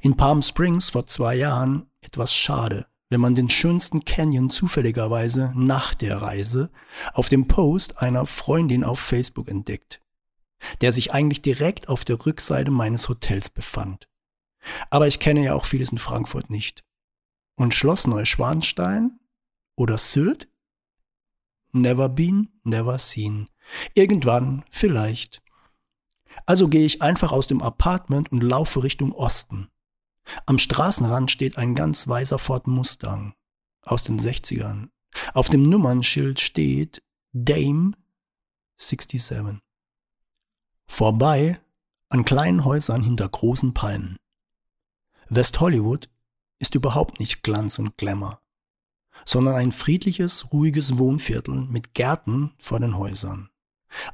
In 0.00 0.16
Palm 0.16 0.42
Springs 0.42 0.90
vor 0.90 1.06
zwei 1.06 1.34
Jahren 1.34 1.90
etwas 2.00 2.32
schade, 2.32 2.86
wenn 3.10 3.20
man 3.20 3.34
den 3.34 3.48
schönsten 3.48 4.04
Canyon 4.04 4.50
zufälligerweise 4.50 5.52
nach 5.56 5.94
der 5.94 6.20
Reise 6.20 6.70
auf 7.14 7.28
dem 7.28 7.48
Post 7.48 8.02
einer 8.02 8.26
Freundin 8.26 8.84
auf 8.84 9.00
Facebook 9.00 9.48
entdeckt, 9.48 10.02
der 10.80 10.92
sich 10.92 11.12
eigentlich 11.12 11.42
direkt 11.42 11.88
auf 11.88 12.04
der 12.04 12.24
Rückseite 12.24 12.70
meines 12.70 13.08
Hotels 13.08 13.48
befand. 13.50 14.08
Aber 14.90 15.06
ich 15.06 15.20
kenne 15.20 15.44
ja 15.44 15.54
auch 15.54 15.64
vieles 15.64 15.92
in 15.92 15.98
Frankfurt 15.98 16.50
nicht. 16.50 16.84
Und 17.56 17.74
Schloss 17.74 18.06
Neuschwanstein 18.06 19.18
oder 19.74 19.96
Sylt? 19.96 20.48
Never 21.72 22.08
been, 22.08 22.48
never 22.64 22.98
seen. 22.98 23.48
Irgendwann, 23.94 24.64
vielleicht. 24.70 25.42
Also 26.46 26.68
gehe 26.68 26.84
ich 26.84 27.02
einfach 27.02 27.32
aus 27.32 27.46
dem 27.46 27.62
Apartment 27.62 28.30
und 28.32 28.42
laufe 28.42 28.82
Richtung 28.82 29.12
Osten. 29.12 29.68
Am 30.46 30.58
Straßenrand 30.58 31.30
steht 31.30 31.58
ein 31.58 31.74
ganz 31.74 32.06
weißer 32.06 32.38
Ford 32.38 32.66
Mustang 32.66 33.34
aus 33.82 34.04
den 34.04 34.18
60ern. 34.18 34.88
Auf 35.34 35.48
dem 35.48 35.62
Nummernschild 35.62 36.40
steht 36.40 37.02
Dame 37.32 37.92
67. 38.76 39.60
Vorbei 40.86 41.60
an 42.08 42.24
kleinen 42.24 42.64
Häusern 42.64 43.02
hinter 43.02 43.28
großen 43.28 43.74
Palmen. 43.74 44.16
West 45.28 45.60
Hollywood 45.60 46.08
ist 46.58 46.74
überhaupt 46.74 47.20
nicht 47.20 47.42
Glanz 47.42 47.78
und 47.78 47.96
Glamour, 47.98 48.40
sondern 49.24 49.54
ein 49.56 49.72
friedliches, 49.72 50.52
ruhiges 50.52 50.98
Wohnviertel 50.98 51.66
mit 51.66 51.94
Gärten 51.94 52.54
vor 52.58 52.80
den 52.80 52.96
Häusern. 52.96 53.50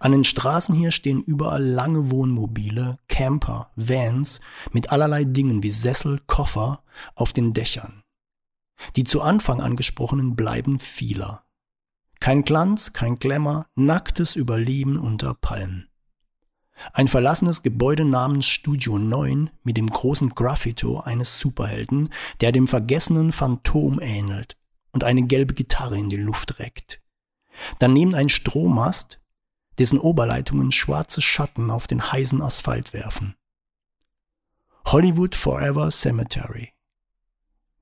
An 0.01 0.13
den 0.13 0.25
Straßen 0.25 0.75
hier 0.75 0.91
stehen 0.91 1.23
überall 1.23 1.63
lange 1.63 2.11
Wohnmobile, 2.11 2.99
Camper, 3.09 3.71
Vans 3.77 4.41
mit 4.73 4.91
allerlei 4.91 5.25
Dingen 5.25 5.63
wie 5.63 5.71
Sessel, 5.71 6.21
Koffer 6.27 6.83
auf 7.15 7.33
den 7.33 7.53
Dächern. 7.53 8.03
Die 8.97 9.05
zu 9.05 9.23
Anfang 9.23 9.61
angesprochenen 9.61 10.37
bleiben 10.37 10.79
vieler. 10.79 11.45
Kein 12.21 12.43
Glanz, 12.43 12.93
kein 12.93 13.19
Glamour, 13.19 13.67
nacktes 13.75 14.37
Überleben 14.37 14.99
unter 14.99 15.35
Palmen. 15.35 15.89
Ein 16.93 17.09
verlassenes 17.09 17.63
Gebäude 17.63 18.05
namens 18.05 18.47
Studio 18.47 18.99
9 18.99 19.51
mit 19.63 19.77
dem 19.77 19.89
großen 19.89 20.31
Graffito 20.31 21.01
eines 21.01 21.39
Superhelden, 21.39 22.11
der 22.41 22.53
dem 22.53 22.67
vergessenen 22.67 23.33
Phantom 23.33 24.01
ähnelt 24.01 24.57
und 24.93 25.05
eine 25.05 25.23
gelbe 25.23 25.55
Gitarre 25.55 25.99
in 25.99 26.09
die 26.09 26.17
Luft 26.17 26.59
reckt. 26.59 27.01
Daneben 27.79 28.15
ein 28.15 28.29
Strommast, 28.29 29.21
dessen 29.79 29.99
Oberleitungen 29.99 30.73
schwarze 30.73 31.21
Schatten 31.23 31.71
auf 31.71 31.87
den 31.87 32.13
heißen 32.13 32.43
Asphalt 32.43 32.93
werfen. 32.93 33.35
Hollywood 34.87 35.35
Forever 35.35 35.91
Cemetery. 35.91 36.73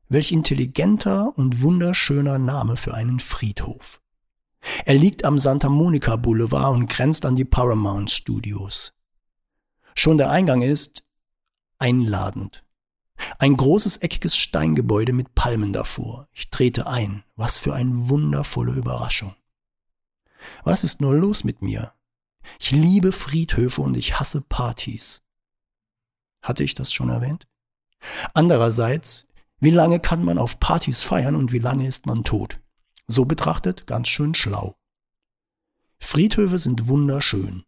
Welch 0.09 0.31
intelligenter 0.31 1.37
und 1.37 1.63
wunderschöner 1.63 2.39
Name 2.39 2.77
für 2.77 2.95
einen 2.95 3.19
Friedhof. 3.19 4.01
Er 4.85 4.95
liegt 4.95 5.25
am 5.25 5.39
Santa 5.39 5.69
Monica 5.69 6.17
Boulevard 6.17 6.75
und 6.75 6.89
grenzt 6.89 7.27
an 7.27 7.35
die 7.35 7.45
Paramount 7.45 8.11
Studios. 8.11 8.95
Schon 9.95 10.19
der 10.19 10.31
Eingang 10.31 10.63
ist 10.63 11.07
einladend. 11.79 12.65
Ein 13.39 13.57
großes 13.57 13.99
eckiges 13.99 14.37
Steingebäude 14.37 15.13
mit 15.13 15.35
Palmen 15.35 15.73
davor. 15.73 16.29
Ich 16.33 16.51
trete 16.51 16.87
ein. 16.87 17.25
Was 17.37 17.57
für 17.57 17.75
eine 17.75 18.09
wundervolle 18.09 18.73
Überraschung. 18.73 19.35
Was 20.65 20.85
ist 20.85 21.01
nur 21.01 21.15
los 21.15 21.45
mit 21.45 21.63
mir? 21.63 21.93
Ich 22.59 22.71
liebe 22.71 23.13
Friedhöfe 23.13 23.81
und 23.81 23.97
ich 23.97 24.19
hasse 24.19 24.43
Partys. 24.43 25.23
Hatte 26.43 26.65
ich 26.65 26.75
das 26.75 26.93
schon 26.93 27.09
erwähnt? 27.09 27.47
Andererseits, 28.35 29.27
wie 29.61 29.71
lange 29.71 30.01
kann 30.01 30.25
man 30.25 30.39
auf 30.39 30.59
Partys 30.59 31.03
feiern 31.03 31.37
und 31.37 31.53
wie 31.53 31.61
lange 31.61 31.87
ist 31.87 32.07
man 32.07 32.25
tot? 32.25 32.61
So 33.07 33.25
betrachtet 33.25 33.87
ganz 33.87 34.09
schön 34.09 34.35
schlau. 34.35 34.77
Friedhöfe 35.99 36.59
sind 36.59 36.89
wunderschön. 36.89 37.65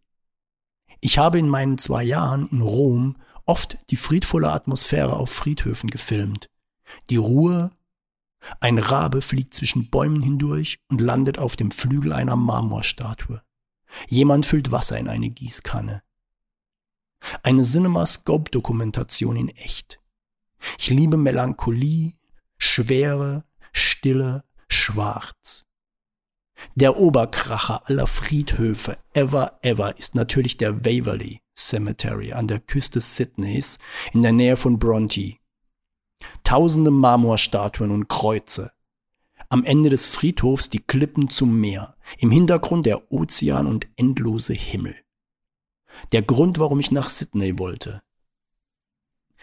Ich 1.00 1.18
habe 1.18 1.38
in 1.38 1.48
meinen 1.48 1.78
zwei 1.78 2.02
Jahren 2.02 2.48
in 2.48 2.62
Rom 2.62 3.16
oft 3.44 3.78
die 3.90 3.96
friedvolle 3.96 4.50
Atmosphäre 4.50 5.14
auf 5.14 5.30
Friedhöfen 5.30 5.90
gefilmt. 5.90 6.50
Die 7.10 7.16
Ruhe, 7.16 7.70
ein 8.60 8.78
Rabe 8.78 9.20
fliegt 9.20 9.54
zwischen 9.54 9.90
Bäumen 9.90 10.22
hindurch 10.22 10.78
und 10.88 11.00
landet 11.00 11.38
auf 11.38 11.56
dem 11.56 11.70
Flügel 11.70 12.12
einer 12.12 12.36
Marmorstatue. 12.36 13.42
Jemand 14.08 14.46
füllt 14.46 14.70
Wasser 14.70 14.98
in 14.98 15.08
eine 15.08 15.30
Gießkanne. 15.30 16.02
Eine 17.42 17.62
CinemaScope-Dokumentation 17.62 19.36
in 19.36 19.48
echt. 19.48 20.00
Ich 20.78 20.90
liebe 20.90 21.16
Melancholie, 21.16 22.14
Schwere, 22.58 23.44
Stille, 23.72 24.44
Schwarz. 24.68 25.66
Der 26.74 26.96
Oberkracher 26.96 27.88
aller 27.88 28.06
Friedhöfe 28.06 28.98
ever 29.12 29.58
ever 29.62 29.96
ist 29.98 30.14
natürlich 30.14 30.56
der 30.56 30.84
Waverley 30.84 31.40
Cemetery 31.56 32.32
an 32.32 32.46
der 32.46 32.60
Küste 32.60 33.00
Sydneys 33.00 33.78
in 34.12 34.22
der 34.22 34.32
Nähe 34.32 34.56
von 34.56 34.78
Bronte. 34.78 35.36
Tausende 36.42 36.90
Marmorstatuen 36.90 37.90
und 37.90 38.08
Kreuze. 38.08 38.72
Am 39.48 39.64
Ende 39.64 39.90
des 39.90 40.08
Friedhofs 40.08 40.70
die 40.70 40.80
Klippen 40.80 41.28
zum 41.28 41.60
Meer, 41.60 41.96
im 42.18 42.30
Hintergrund 42.30 42.86
der 42.86 43.12
Ozean 43.12 43.66
und 43.66 43.86
endlose 43.96 44.54
Himmel. 44.54 44.96
Der 46.12 46.22
Grund, 46.22 46.58
warum 46.58 46.80
ich 46.80 46.90
nach 46.90 47.08
Sydney 47.08 47.58
wollte. 47.58 48.02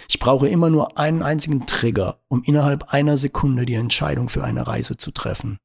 Ich 0.10 0.20
brauche 0.20 0.48
immer 0.48 0.70
nur 0.70 0.98
einen 0.98 1.22
einzigen 1.22 1.66
Trigger, 1.66 2.20
um 2.28 2.44
innerhalb 2.44 2.94
einer 2.94 3.18
Sekunde 3.18 3.66
die 3.66 3.76
Entscheidung 3.76 4.30
für 4.30 4.44
eine 4.44 4.68
Reise 4.68 4.98
zu 4.98 5.12
treffen. 5.12 5.60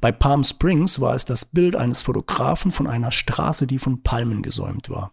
Bei 0.00 0.12
Palm 0.12 0.44
Springs 0.44 1.00
war 1.00 1.14
es 1.14 1.24
das 1.24 1.44
Bild 1.44 1.76
eines 1.76 2.02
Fotografen 2.02 2.70
von 2.70 2.86
einer 2.86 3.10
Straße, 3.10 3.66
die 3.66 3.78
von 3.78 4.02
Palmen 4.02 4.42
gesäumt 4.42 4.88
war. 4.88 5.12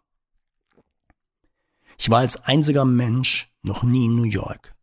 Ich 1.97 2.09
war 2.09 2.19
als 2.19 2.45
einziger 2.45 2.85
Mensch 2.85 3.53
noch 3.61 3.83
nie 3.83 4.05
in 4.05 4.15
New 4.15 4.23
York. 4.23 4.73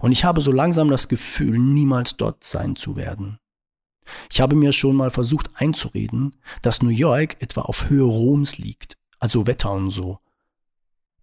Und 0.00 0.12
ich 0.12 0.24
habe 0.24 0.40
so 0.40 0.52
langsam 0.52 0.88
das 0.88 1.08
Gefühl, 1.08 1.58
niemals 1.58 2.16
dort 2.16 2.44
sein 2.44 2.76
zu 2.76 2.96
werden. 2.96 3.38
Ich 4.30 4.40
habe 4.40 4.56
mir 4.56 4.72
schon 4.72 4.96
mal 4.96 5.10
versucht 5.10 5.50
einzureden, 5.54 6.36
dass 6.62 6.82
New 6.82 6.88
York 6.88 7.36
etwa 7.40 7.62
auf 7.62 7.88
Höhe 7.90 8.04
Roms 8.04 8.58
liegt, 8.58 8.96
also 9.18 9.46
Wetter 9.46 9.72
und 9.72 9.90
so. 9.90 10.18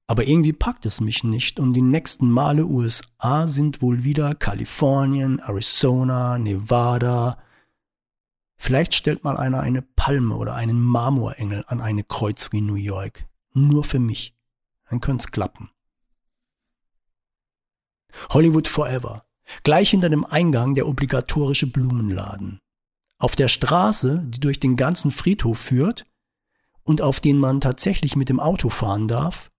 Aber 0.08 0.28
irgendwie 0.28 0.54
packt 0.54 0.86
es 0.86 1.02
mich 1.02 1.24
nicht 1.24 1.60
und 1.60 1.74
die 1.74 1.82
nächsten 1.82 2.30
Male 2.30 2.65
USA 2.65 3.48
sind 3.48 3.82
wohl 3.82 4.04
wieder 4.04 4.36
Kalifornien, 4.36 5.39
Arizona, 5.39 6.38
Nevada. 6.38 7.39
Vielleicht 8.56 8.94
stellt 8.94 9.24
mal 9.24 9.36
einer 9.36 9.62
eine 9.62 9.82
Palme 9.82 10.36
oder 10.36 10.54
einen 10.54 10.80
Marmorengel 10.80 11.65
an 11.68 11.82
eine 11.82 12.04
Kreuzung 12.04 12.60
in 12.60 12.65
New 12.68 12.76
York. 12.76 13.26
Nur 13.54 13.84
für 13.84 14.00
mich. 14.00 14.36
Dann 14.89 15.00
könnte 15.00 15.24
es 15.24 15.32
klappen. 15.32 15.72
Hollywood 18.30 18.67
Forever. 18.67 19.25
Gleich 19.63 19.91
hinter 19.91 20.10
dem 20.10 20.25
Eingang 20.25 20.75
der 20.75 20.88
obligatorische 20.88 21.67
Blumenladen. 21.67 22.60
Auf 23.17 23.36
der 23.36 23.47
Straße, 23.47 24.23
die 24.28 24.39
durch 24.39 24.60
den 24.60 24.75
ganzen 24.75 25.12
Friedhof 25.12 25.60
führt 25.60 26.06
und 26.84 27.01
auf 27.01 27.19
den 27.19 27.38
man 27.38 27.62
tatsächlich 27.62 28.15
mit 28.15 28.30
dem 28.30 28.39
Auto 28.39 28.69
fahren 28.69 29.08
darf, 29.08 29.49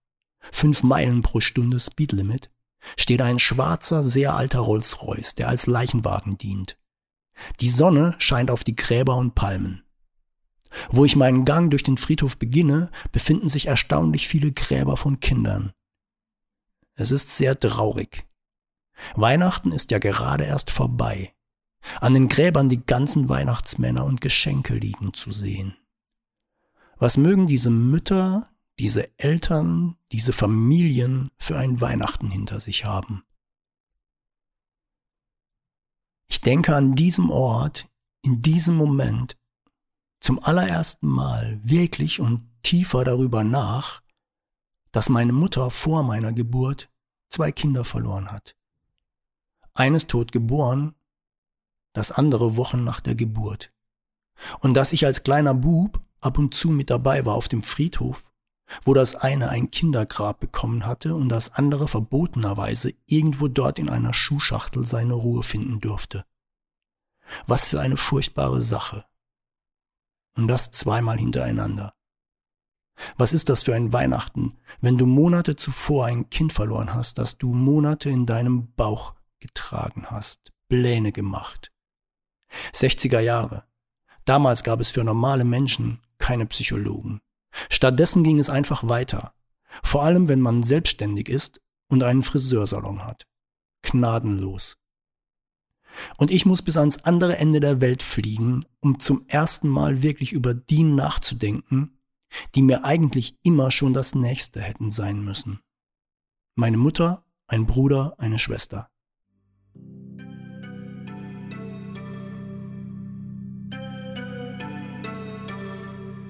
fünf 0.51 0.83
Meilen 0.83 1.21
pro 1.21 1.39
Stunde 1.39 1.79
Speedlimit, 1.79 2.49
steht 2.95 3.21
ein 3.21 3.39
schwarzer, 3.39 4.03
sehr 4.03 4.35
alter 4.35 4.59
Rolls-Royce, 4.59 5.35
der 5.35 5.49
als 5.49 5.67
Leichenwagen 5.67 6.37
dient. 6.37 6.77
Die 7.59 7.69
Sonne 7.69 8.15
scheint 8.19 8.51
auf 8.51 8.63
die 8.63 8.75
Gräber 8.75 9.15
und 9.15 9.35
Palmen. 9.35 9.83
Wo 10.89 11.05
ich 11.05 11.15
meinen 11.15 11.45
Gang 11.45 11.69
durch 11.69 11.83
den 11.83 11.97
Friedhof 11.97 12.37
beginne, 12.37 12.91
befinden 13.11 13.49
sich 13.49 13.67
erstaunlich 13.67 14.27
viele 14.27 14.51
Gräber 14.51 14.97
von 14.97 15.19
Kindern. 15.19 15.71
Es 16.95 17.11
ist 17.11 17.35
sehr 17.35 17.57
traurig. 17.59 18.27
Weihnachten 19.15 19.71
ist 19.71 19.91
ja 19.91 19.99
gerade 19.99 20.45
erst 20.45 20.71
vorbei. 20.71 21.33
An 22.01 22.13
den 22.13 22.27
Gräbern 22.27 22.69
die 22.69 22.85
ganzen 22.85 23.29
Weihnachtsmänner 23.29 24.03
und 24.03 24.21
Geschenke 24.21 24.73
liegen 24.73 25.13
zu 25.13 25.31
sehen. 25.31 25.75
Was 26.97 27.17
mögen 27.17 27.47
diese 27.47 27.69
Mütter, 27.69 28.49
diese 28.79 29.17
Eltern, 29.19 29.97
diese 30.11 30.33
Familien 30.33 31.29
für 31.37 31.57
ein 31.57 31.79
Weihnachten 31.79 32.31
hinter 32.31 32.59
sich 32.59 32.85
haben? 32.85 33.23
Ich 36.29 36.41
denke 36.41 36.75
an 36.75 36.93
diesem 36.93 37.29
Ort, 37.29 37.87
in 38.21 38.41
diesem 38.41 38.75
Moment, 38.75 39.37
zum 40.19 40.43
allerersten 40.43 41.07
Mal 41.07 41.59
wirklich 41.63 42.19
und 42.19 42.49
tiefer 42.63 43.03
darüber 43.03 43.43
nach, 43.43 44.01
dass 44.91 45.09
meine 45.09 45.33
Mutter 45.33 45.69
vor 45.69 46.03
meiner 46.03 46.33
Geburt 46.33 46.89
zwei 47.29 47.51
Kinder 47.51 47.85
verloren 47.85 48.31
hat. 48.31 48.56
Eines 49.77 50.07
tot 50.07 50.31
geboren, 50.31 50.95
das 51.93 52.11
andere 52.11 52.57
Wochen 52.57 52.83
nach 52.83 52.99
der 52.99 53.13
Geburt. 53.13 53.71
Und 54.59 54.73
dass 54.73 54.91
ich 54.91 55.05
als 55.05 55.21
kleiner 55.21 55.53
Bub 55.53 56.01
ab 56.19 56.39
und 56.39 56.55
zu 56.55 56.69
mit 56.69 56.89
dabei 56.89 57.27
war 57.27 57.35
auf 57.35 57.47
dem 57.47 57.61
Friedhof, 57.61 58.33
wo 58.85 58.95
das 58.95 59.15
eine 59.15 59.49
ein 59.49 59.69
Kindergrab 59.69 60.39
bekommen 60.39 60.87
hatte 60.87 61.13
und 61.13 61.29
das 61.29 61.53
andere 61.53 61.87
verbotenerweise 61.87 62.95
irgendwo 63.05 63.47
dort 63.47 63.77
in 63.77 63.87
einer 63.87 64.15
Schuhschachtel 64.15 64.83
seine 64.83 65.13
Ruhe 65.13 65.43
finden 65.43 65.79
durfte. 65.79 66.25
Was 67.45 67.67
für 67.67 67.79
eine 67.79 67.97
furchtbare 67.97 68.61
Sache. 68.61 69.05
Und 70.35 70.47
das 70.47 70.71
zweimal 70.71 71.19
hintereinander. 71.19 71.93
Was 73.15 73.31
ist 73.31 73.49
das 73.49 73.61
für 73.61 73.75
ein 73.75 73.93
Weihnachten, 73.93 74.55
wenn 74.81 74.97
du 74.97 75.05
Monate 75.05 75.55
zuvor 75.55 76.07
ein 76.07 76.31
Kind 76.31 76.51
verloren 76.51 76.95
hast, 76.95 77.19
das 77.19 77.37
du 77.37 77.53
Monate 77.53 78.09
in 78.09 78.25
deinem 78.25 78.73
Bauch 78.73 79.13
getragen 79.39 80.07
hast, 80.09 80.51
Pläne 80.69 81.11
gemacht. 81.11 81.71
60er 82.73 83.19
Jahre. 83.19 83.65
Damals 84.25 84.63
gab 84.63 84.79
es 84.79 84.91
für 84.91 85.03
normale 85.03 85.45
Menschen 85.45 86.01
keine 86.17 86.45
Psychologen. 86.45 87.21
Stattdessen 87.69 88.23
ging 88.23 88.39
es 88.39 88.49
einfach 88.49 88.87
weiter. 88.87 89.33
Vor 89.83 90.03
allem, 90.03 90.27
wenn 90.27 90.41
man 90.41 90.63
selbstständig 90.63 91.29
ist 91.29 91.61
und 91.87 92.03
einen 92.03 92.23
Friseursalon 92.23 93.05
hat. 93.05 93.25
Gnadenlos. 93.83 94.77
Und 96.17 96.31
ich 96.31 96.45
muss 96.45 96.61
bis 96.61 96.77
ans 96.77 96.97
andere 97.03 97.37
Ende 97.37 97.59
der 97.59 97.81
Welt 97.81 98.03
fliegen, 98.03 98.65
um 98.79 98.99
zum 98.99 99.27
ersten 99.27 99.67
Mal 99.67 100.03
wirklich 100.03 100.33
über 100.33 100.53
die 100.53 100.83
nachzudenken, 100.83 101.97
die 102.55 102.61
mir 102.61 102.83
eigentlich 102.83 103.37
immer 103.43 103.71
schon 103.71 103.93
das 103.93 104.13
Nächste 104.13 104.61
hätten 104.61 104.91
sein 104.91 105.23
müssen. 105.23 105.59
Meine 106.55 106.77
Mutter, 106.77 107.23
ein 107.47 107.65
Bruder, 107.65 108.15
eine 108.17 108.39
Schwester. 108.39 108.89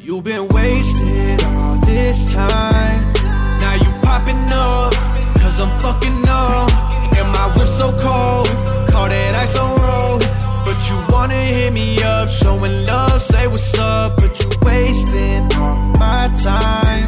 You've 0.07 0.23
been 0.23 0.47
wasted 0.47 1.43
all 1.43 1.75
this 1.83 2.31
time. 2.31 3.13
Now 3.59 3.75
you 3.75 3.91
popping 4.01 4.39
up, 4.53 4.93
cause 5.35 5.59
I'm 5.59 5.67
fucking 5.81 6.23
up. 6.29 6.71
And 7.17 7.27
my 7.35 7.51
whip 7.57 7.67
so 7.67 7.91
cold, 7.91 8.47
call 8.87 9.09
that 9.09 9.35
ice 9.35 9.57
on 9.59 9.67
road. 9.75 10.23
But 10.63 10.79
you 10.87 10.95
wanna 11.13 11.33
hit 11.35 11.73
me 11.73 12.01
up, 12.03 12.29
showing 12.29 12.85
love, 12.85 13.21
say 13.21 13.47
what's 13.47 13.77
up. 13.77 14.15
But 14.15 14.31
you 14.39 14.47
wasting 14.61 15.43
all 15.59 15.75
my 15.99 16.31
time. 16.41 17.03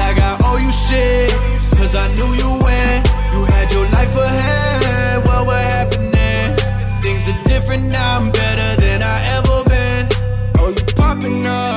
Like 0.00 0.16
I 0.16 0.38
owe 0.40 0.56
you 0.56 0.72
shit, 0.72 1.30
cause 1.76 1.94
I 1.94 2.08
knew 2.14 2.32
you 2.40 2.48
when 2.64 3.04
you 3.34 3.44
had 3.44 3.70
your 3.74 3.84
life 3.92 4.16
ahead. 4.16 5.22
What 5.26 5.48
was 5.48 5.64
happening? 5.76 6.56
Things 7.02 7.28
are 7.28 7.44
different 7.44 7.92
now, 7.92 8.20
I'm 8.20 8.32
better 8.32 8.80
than 8.80 9.02
I 9.02 9.16
ever 9.36 9.56
been. 9.68 10.08
Oh, 10.60 10.70
you 10.70 10.84
popping 10.96 11.46
up, 11.46 11.71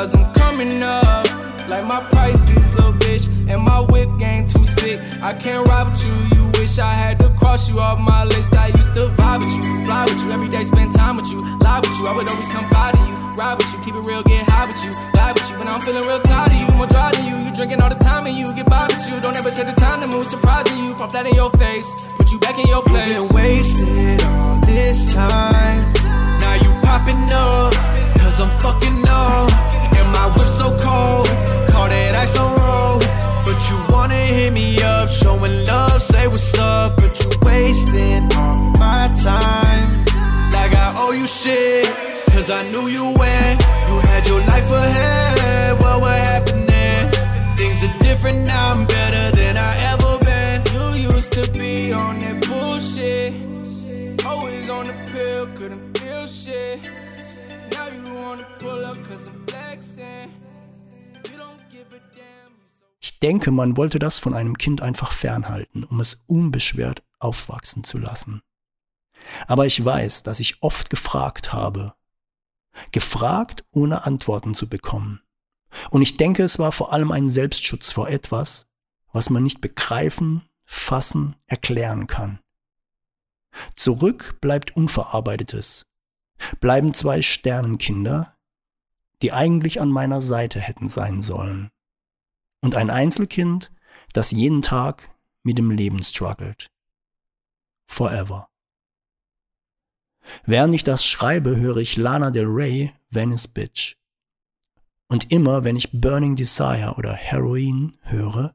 cause 0.00 0.14
I'm 0.14 0.32
coming 0.32 0.82
up. 0.82 1.26
Like 1.68 1.84
my 1.84 2.00
prices, 2.08 2.74
little 2.74 2.94
bitch, 3.04 3.28
and 3.50 3.60
my 3.62 3.80
whip 3.80 4.08
game 4.18 4.46
too 4.46 4.64
sick. 4.64 4.98
I 5.22 5.32
can't 5.34 5.68
ride 5.68 5.86
with 5.88 6.02
you, 6.06 6.16
you 6.34 6.44
wish 6.58 6.78
I 6.78 6.92
had 7.02 7.18
to 7.20 7.28
cross 7.40 7.68
you 7.68 7.78
off 7.78 7.98
my 8.00 8.24
list. 8.24 8.54
I 8.54 8.68
used 8.68 8.94
to 8.94 9.08
vibe 9.20 9.40
with 9.44 9.54
you, 9.54 9.84
fly 9.84 10.04
with 10.08 10.24
you, 10.24 10.30
every 10.32 10.48
day 10.48 10.64
spend 10.64 10.92
time 10.94 11.16
with 11.16 11.30
you, 11.30 11.38
lie 11.58 11.80
with 11.84 11.94
you. 11.98 12.06
I 12.06 12.16
would 12.16 12.26
always 12.26 12.48
come 12.48 12.66
by 12.70 12.92
to 12.92 12.98
you, 12.98 13.14
ride 13.36 13.56
with 13.58 13.70
you, 13.72 13.78
keep 13.84 13.94
it 13.94 14.04
real, 14.08 14.22
get 14.22 14.42
high 14.48 14.66
with 14.66 14.82
you, 14.84 14.90
lie 15.14 15.32
with 15.32 15.48
you. 15.50 15.58
When 15.58 15.68
I'm 15.68 15.80
feeling 15.82 16.04
real 16.08 16.20
tired 16.20 16.50
of 16.50 16.58
you, 16.58 16.68
more 16.78 16.88
dry 16.88 17.12
than 17.12 17.26
you, 17.28 17.36
you 17.44 17.52
drinking 17.54 17.82
all 17.82 17.90
the 17.90 18.02
time 18.02 18.26
and 18.26 18.36
you 18.36 18.46
get 18.54 18.66
by 18.66 18.88
with 18.88 19.04
you. 19.06 19.20
Don't 19.20 19.36
ever 19.36 19.50
take 19.50 19.66
the 19.66 19.78
time 19.78 20.00
to 20.00 20.06
move, 20.06 20.24
surprising 20.24 20.78
you, 20.84 20.94
fall 20.94 21.10
flat 21.10 21.26
in 21.26 21.34
your 21.34 21.50
face, 21.50 21.88
put 22.16 22.32
you 22.32 22.38
back 22.40 22.58
in 22.58 22.66
your 22.66 22.82
place. 22.82 23.20
Been 23.20 23.36
wasted 23.36 24.22
all 24.24 24.56
this 24.64 25.12
time. 25.12 25.80
Now 26.42 26.54
you 26.64 26.70
popping 26.88 27.22
up, 27.30 27.74
cause 28.18 28.40
I'm 28.40 28.50
fucking 28.64 29.04
up. 29.06 29.79
My 30.16 30.26
whip 30.36 30.48
so 30.48 30.68
cold, 30.78 31.26
call 31.72 31.88
that 31.88 32.14
ice 32.14 32.36
on 32.38 32.50
road. 32.60 33.00
But 33.44 33.58
you 33.68 33.76
wanna 33.92 34.14
hit 34.14 34.52
me 34.52 34.80
up, 34.82 35.08
showing 35.10 35.64
love, 35.66 36.00
say 36.02 36.26
what's 36.28 36.58
up. 36.58 36.96
But 36.96 37.12
you 37.20 37.30
wasting 37.42 38.28
all 38.34 38.58
my 38.78 39.08
time. 39.14 39.86
Like 40.52 40.72
I 40.74 40.94
owe 40.96 41.12
you 41.12 41.26
shit, 41.26 41.86
cause 42.32 42.50
I 42.50 42.62
knew 42.70 42.86
you 42.88 43.06
when 43.18 43.58
you 43.88 43.96
had 44.10 44.28
your 44.28 44.40
life 44.40 44.70
ahead. 44.70 45.78
What 45.80 46.00
was 46.00 46.18
happening? 46.30 47.10
Things 47.56 47.82
are 47.84 47.98
different 48.00 48.46
now, 48.46 48.72
I'm 48.74 48.86
better 48.86 49.36
than 49.36 49.56
I 49.56 49.72
ever 49.92 50.12
been. 50.28 50.58
You 50.74 51.12
used 51.14 51.32
to 51.32 51.50
be 51.52 51.92
on 51.92 52.20
that 52.20 52.46
bullshit. 52.46 53.32
Always 54.24 54.68
on 54.68 54.86
the 54.86 54.94
pill, 55.12 55.46
couldn't 55.56 55.98
feel 55.98 56.26
shit. 56.26 56.80
Now 57.72 57.88
you 57.88 58.14
wanna 58.14 58.46
pull 58.58 58.84
up 58.84 59.02
cause 59.04 59.26
I'm 59.28 59.39
Ich 63.02 63.18
denke, 63.18 63.50
man 63.50 63.76
wollte 63.76 63.98
das 63.98 64.18
von 64.18 64.34
einem 64.34 64.56
Kind 64.58 64.82
einfach 64.82 65.12
fernhalten, 65.12 65.84
um 65.84 66.00
es 66.00 66.24
unbeschwert 66.26 67.02
aufwachsen 67.18 67.84
zu 67.84 67.98
lassen. 67.98 68.42
Aber 69.46 69.66
ich 69.66 69.84
weiß, 69.84 70.22
dass 70.22 70.40
ich 70.40 70.62
oft 70.62 70.90
gefragt 70.90 71.52
habe. 71.52 71.94
Gefragt, 72.92 73.64
ohne 73.72 74.04
Antworten 74.04 74.54
zu 74.54 74.68
bekommen. 74.68 75.20
Und 75.90 76.02
ich 76.02 76.16
denke, 76.16 76.42
es 76.42 76.58
war 76.58 76.72
vor 76.72 76.92
allem 76.92 77.12
ein 77.12 77.28
Selbstschutz 77.28 77.92
vor 77.92 78.08
etwas, 78.08 78.70
was 79.12 79.30
man 79.30 79.42
nicht 79.42 79.60
begreifen, 79.60 80.48
fassen, 80.64 81.36
erklären 81.46 82.06
kann. 82.06 82.38
Zurück 83.76 84.38
bleibt 84.40 84.76
Unverarbeitetes. 84.76 85.86
Bleiben 86.60 86.94
zwei 86.94 87.22
Sternenkinder, 87.22 88.36
die 89.22 89.32
eigentlich 89.32 89.80
an 89.80 89.90
meiner 89.90 90.20
Seite 90.20 90.60
hätten 90.60 90.88
sein 90.88 91.22
sollen 91.22 91.70
und 92.60 92.74
ein 92.74 92.90
Einzelkind, 92.90 93.70
das 94.12 94.30
jeden 94.30 94.62
Tag 94.62 95.10
mit 95.42 95.58
dem 95.58 95.70
Leben 95.70 96.02
struggelt. 96.02 96.70
Forever. 97.86 98.48
Während 100.44 100.74
ich 100.74 100.84
das 100.84 101.04
schreibe, 101.04 101.56
höre 101.56 101.78
ich 101.78 101.96
Lana 101.96 102.30
Del 102.30 102.46
Rey, 102.46 102.92
Venice 103.10 103.48
Bitch. 103.48 103.96
Und 105.08 105.32
immer, 105.32 105.64
wenn 105.64 105.76
ich 105.76 105.90
Burning 105.92 106.36
Desire 106.36 106.94
oder 106.96 107.12
Heroin 107.14 107.98
höre, 108.02 108.54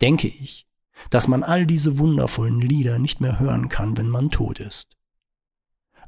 denke 0.00 0.28
ich, 0.28 0.68
dass 1.10 1.26
man 1.26 1.42
all 1.42 1.66
diese 1.66 1.98
wundervollen 1.98 2.60
Lieder 2.60 2.98
nicht 2.98 3.20
mehr 3.20 3.38
hören 3.38 3.68
kann, 3.68 3.96
wenn 3.96 4.08
man 4.08 4.30
tot 4.30 4.60
ist. 4.60 4.96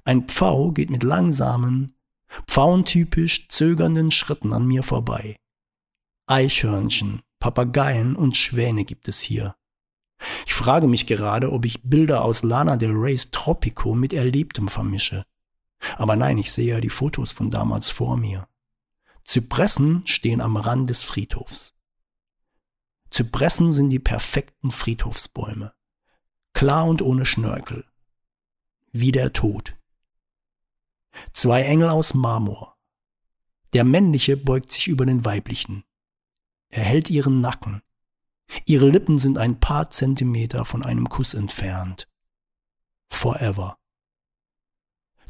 Ein 0.05 0.29
Pfau 0.29 0.71
geht 0.71 0.91
mit 0.91 1.03
langsamen, 1.03 1.93
pfauentypisch 2.47 3.49
zögernden 3.49 4.11
Schritten 4.11 4.53
an 4.53 4.67
mir 4.67 4.83
vorbei. 4.83 5.37
Eichhörnchen, 6.27 7.23
Papageien 7.39 8.17
und 8.17 8.37
Schwäne 8.37 8.85
gibt 8.85 9.09
es 9.09 9.21
hier. 9.21 9.55
Ich 10.47 10.55
frage 10.55 10.89
mich 10.89 11.07
gerade, 11.07 11.53
ob 11.53 11.65
ich 11.65 11.83
Bilder 11.83 12.25
aus 12.25 12.43
Lana 12.43 12.77
Del 12.77 12.93
Reys 12.93 13.31
Tropico 13.31 13.95
mit 13.95 14.13
Erlebtem 14.13 14.69
vermische. 14.69 15.25
Aber 15.97 16.17
nein, 16.17 16.39
ich 16.39 16.53
sehe 16.53 16.75
ja 16.75 16.81
die 16.81 16.91
Fotos 16.91 17.33
von 17.33 17.51
damals 17.51 17.89
vor 17.89 18.17
mir. 18.17 18.49
Zypressen 19.25 20.07
stehen 20.07 20.41
am 20.41 20.57
Rand 20.57 20.91
des 20.91 21.05
Friedhofs. 21.05 21.75
Zypressen 23.11 23.73
sind 23.73 23.91
die 23.91 23.99
perfekten 23.99 24.71
Friedhofsbäume. 24.71 25.73
Klar 26.53 26.87
und 26.87 27.03
ohne 27.03 27.25
Schnörkel. 27.25 27.85
Wie 28.91 29.13
der 29.13 29.33
Tod. 29.33 29.78
Zwei 31.33 31.63
Engel 31.63 31.89
aus 31.89 32.15
Marmor. 32.15 32.77
Der 33.73 33.85
männliche 33.85 34.37
beugt 34.37 34.73
sich 34.73 34.89
über 34.89 35.07
den 35.07 35.25
weiblichen. 35.25 35.85
Er 36.71 36.85
hält 36.85 37.11
ihren 37.11 37.41
Nacken. 37.41 37.83
Ihre 38.65 38.89
Lippen 38.89 39.19
sind 39.19 39.39
ein 39.39 39.61
paar 39.61 39.91
Zentimeter 39.91 40.65
von 40.65 40.83
einem 40.83 41.09
Kuss 41.09 41.35
entfernt. 41.35 42.09
Forever. 43.11 43.79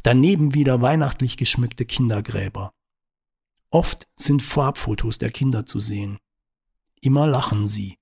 Daneben 0.02 0.54
wieder 0.54 0.80
weihnachtlich 0.80 1.36
geschmückte 1.36 1.84
Kindergräber. 1.84 2.72
Oft 3.70 4.08
sind 4.16 4.42
Farbfotos 4.42 5.18
der 5.18 5.30
Kinder 5.30 5.66
zu 5.66 5.80
sehen. 5.80 6.18
Immer 7.00 7.26
lachen 7.26 7.66
sie. 7.66 7.98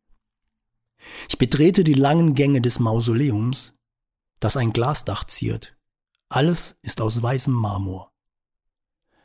Ich 1.28 1.38
betrete 1.38 1.84
die 1.84 1.94
langen 1.94 2.34
Gänge 2.34 2.60
des 2.60 2.78
Mausoleums, 2.78 3.74
das 4.38 4.56
ein 4.56 4.72
Glasdach 4.72 5.24
ziert. 5.24 5.75
Alles 6.28 6.78
ist 6.82 7.00
aus 7.00 7.22
weißem 7.22 7.54
Marmor. 7.54 8.12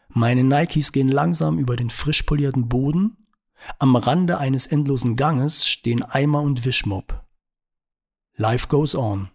Meine 0.10 0.44
Nikes 0.44 0.92
gehen 0.92 1.08
langsam 1.08 1.58
über 1.58 1.76
den 1.76 1.90
frisch 1.90 2.24
polierten 2.24 2.68
Boden. 2.68 3.28
Am 3.80 3.96
Rande 3.96 4.38
eines 4.38 4.68
endlosen 4.68 5.16
Ganges 5.16 5.68
stehen 5.68 6.04
Eimer 6.04 6.42
und 6.42 6.66
Wischmopp. 6.66 7.26
Life 8.36 8.68
goes 8.68 8.96
on. 8.96 9.30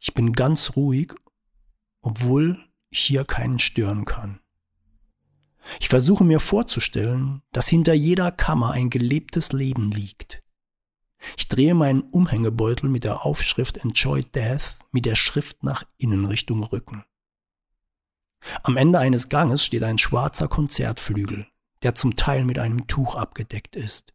Ich 0.00 0.14
bin 0.14 0.32
ganz 0.32 0.76
ruhig, 0.76 1.14
obwohl 2.02 2.58
ich 2.90 3.00
hier 3.00 3.24
keinen 3.24 3.58
stören 3.58 4.04
kann. 4.04 4.40
Ich 5.80 5.88
versuche 5.88 6.24
mir 6.24 6.38
vorzustellen, 6.38 7.42
dass 7.52 7.68
hinter 7.68 7.94
jeder 7.94 8.30
Kammer 8.30 8.70
ein 8.72 8.90
gelebtes 8.90 9.52
Leben 9.52 9.88
liegt. 9.88 10.42
Ich 11.36 11.48
drehe 11.48 11.74
meinen 11.74 12.02
Umhängebeutel 12.02 12.88
mit 12.88 13.04
der 13.04 13.24
Aufschrift 13.24 13.78
Enjoy 13.78 14.22
Death 14.22 14.78
mit 14.92 15.06
der 15.06 15.14
Schrift 15.14 15.62
nach 15.62 15.84
innen 15.98 16.24
Richtung 16.24 16.62
Rücken. 16.62 17.04
Am 18.62 18.76
Ende 18.76 18.98
eines 18.98 19.28
Ganges 19.28 19.64
steht 19.64 19.82
ein 19.82 19.98
schwarzer 19.98 20.48
Konzertflügel, 20.48 21.46
der 21.82 21.94
zum 21.94 22.16
Teil 22.16 22.44
mit 22.44 22.58
einem 22.58 22.86
Tuch 22.86 23.16
abgedeckt 23.16 23.76
ist. 23.76 24.14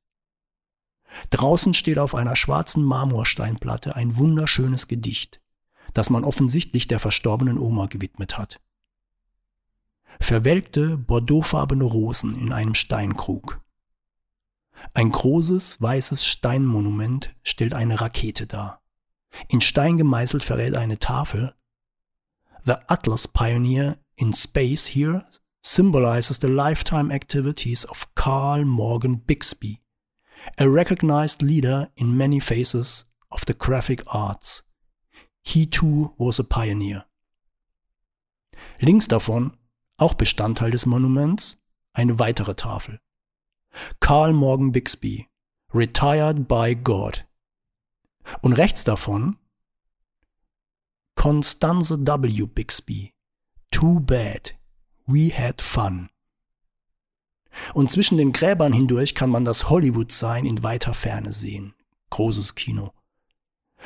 Draußen 1.30 1.74
steht 1.74 2.00
auf 2.00 2.16
einer 2.16 2.36
schwarzen 2.36 2.84
Marmorsteinplatte 2.84 3.96
ein 3.96 4.18
wunderschönes 4.18 4.88
Gedicht, 4.88 5.42
das 5.94 6.10
man 6.10 6.24
offensichtlich 6.24 6.88
der 6.88 7.00
verstorbenen 7.00 7.58
Oma 7.58 7.88
gewidmet 7.88 8.38
hat. 8.38 8.62
Verwelkte, 10.20 10.98
bordeauxfarbene 10.98 11.84
Rosen 11.84 12.36
in 12.36 12.54
einem 12.54 12.76
Steinkrug. 12.76 13.62
Ein 14.94 15.12
großes, 15.12 15.82
weißes 15.82 16.26
Steinmonument 16.26 17.36
stellt 17.44 17.74
eine 17.74 18.02
Rakete 18.02 18.48
dar. 18.48 18.82
In 19.48 19.62
Stein 19.62 19.98
gemeißelt 19.98 20.44
verrät 20.44 20.76
eine 20.76 21.00
Tafel 21.00 21.56
The 22.64 22.76
Atlas 22.88 23.28
Pioneer 23.28 23.98
in 24.16 24.34
Space 24.34 24.88
here 24.88 25.26
symbolizes 25.64 26.38
the 26.40 26.48
lifetime 26.48 27.12
activities 27.12 27.86
of 27.86 28.14
Carl 28.14 28.66
Morgan 28.66 29.18
Bixby, 29.18 29.82
a 30.60 30.68
recognized 30.68 31.42
leader 31.42 31.90
in 31.96 32.16
many 32.16 32.40
phases 32.40 33.06
of 33.32 33.46
the 33.48 33.56
graphic 33.56 34.04
arts. 34.14 34.64
He 35.42 35.66
too 35.66 36.14
was 36.18 36.40
a 36.40 36.44
pioneer. 36.44 37.06
Links 38.80 39.08
davon, 39.08 39.58
auch 39.98 40.14
Bestandteil 40.14 40.70
des 40.70 40.86
Monuments, 40.86 41.64
eine 41.94 42.20
weitere 42.20 42.54
Tafel. 42.54 43.00
Carl 44.00 44.34
Morgan 44.34 44.72
Bixby, 44.72 45.28
retired 45.74 46.48
by 46.48 46.76
God. 46.76 47.26
Und 48.42 48.54
rechts 48.54 48.84
davon 48.84 49.38
Constanze 51.16 52.06
W. 52.06 52.46
Bixby, 52.46 53.14
Too 53.72 54.00
bad. 54.00 54.54
We 55.08 55.30
had 55.30 55.62
fun. 55.62 56.10
Und 57.74 57.92
zwischen 57.92 58.18
den 58.18 58.32
Gräbern 58.32 58.74
hindurch 58.74 59.16
kann 59.16 59.30
man 59.30 59.46
das 59.46 59.70
Hollywood-Sein 59.70 60.46
in 60.46 60.64
weiter 60.64 60.94
Ferne 60.94 61.34
sehen. 61.34 61.74
Großes 62.10 62.56
Kino. 62.56 62.94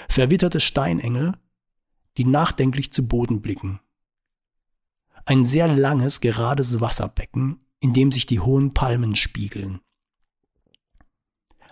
Verwitterte 0.10 0.60
Steinengel, 0.60 1.34
die 2.18 2.26
nachdenklich 2.26 2.92
zu 2.92 3.08
Boden 3.08 3.42
blicken. 3.42 3.80
Ein 5.26 5.44
sehr 5.44 5.68
langes, 5.68 6.22
gerades 6.22 6.80
Wasserbecken, 6.82 7.65
in 7.86 7.94
dem 7.94 8.12
sich 8.12 8.26
die 8.26 8.40
hohen 8.40 8.74
Palmen 8.74 9.16
spiegeln. 9.16 9.80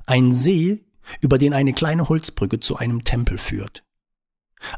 Ein 0.06 0.32
See, 0.32 0.86
über 1.22 1.40
den 1.40 1.56
eine 1.56 1.74
kleine 1.74 2.08
Holzbrücke 2.08 2.60
zu 2.60 2.78
einem 2.78 3.02
Tempel 3.02 3.40
führt. 3.40 3.84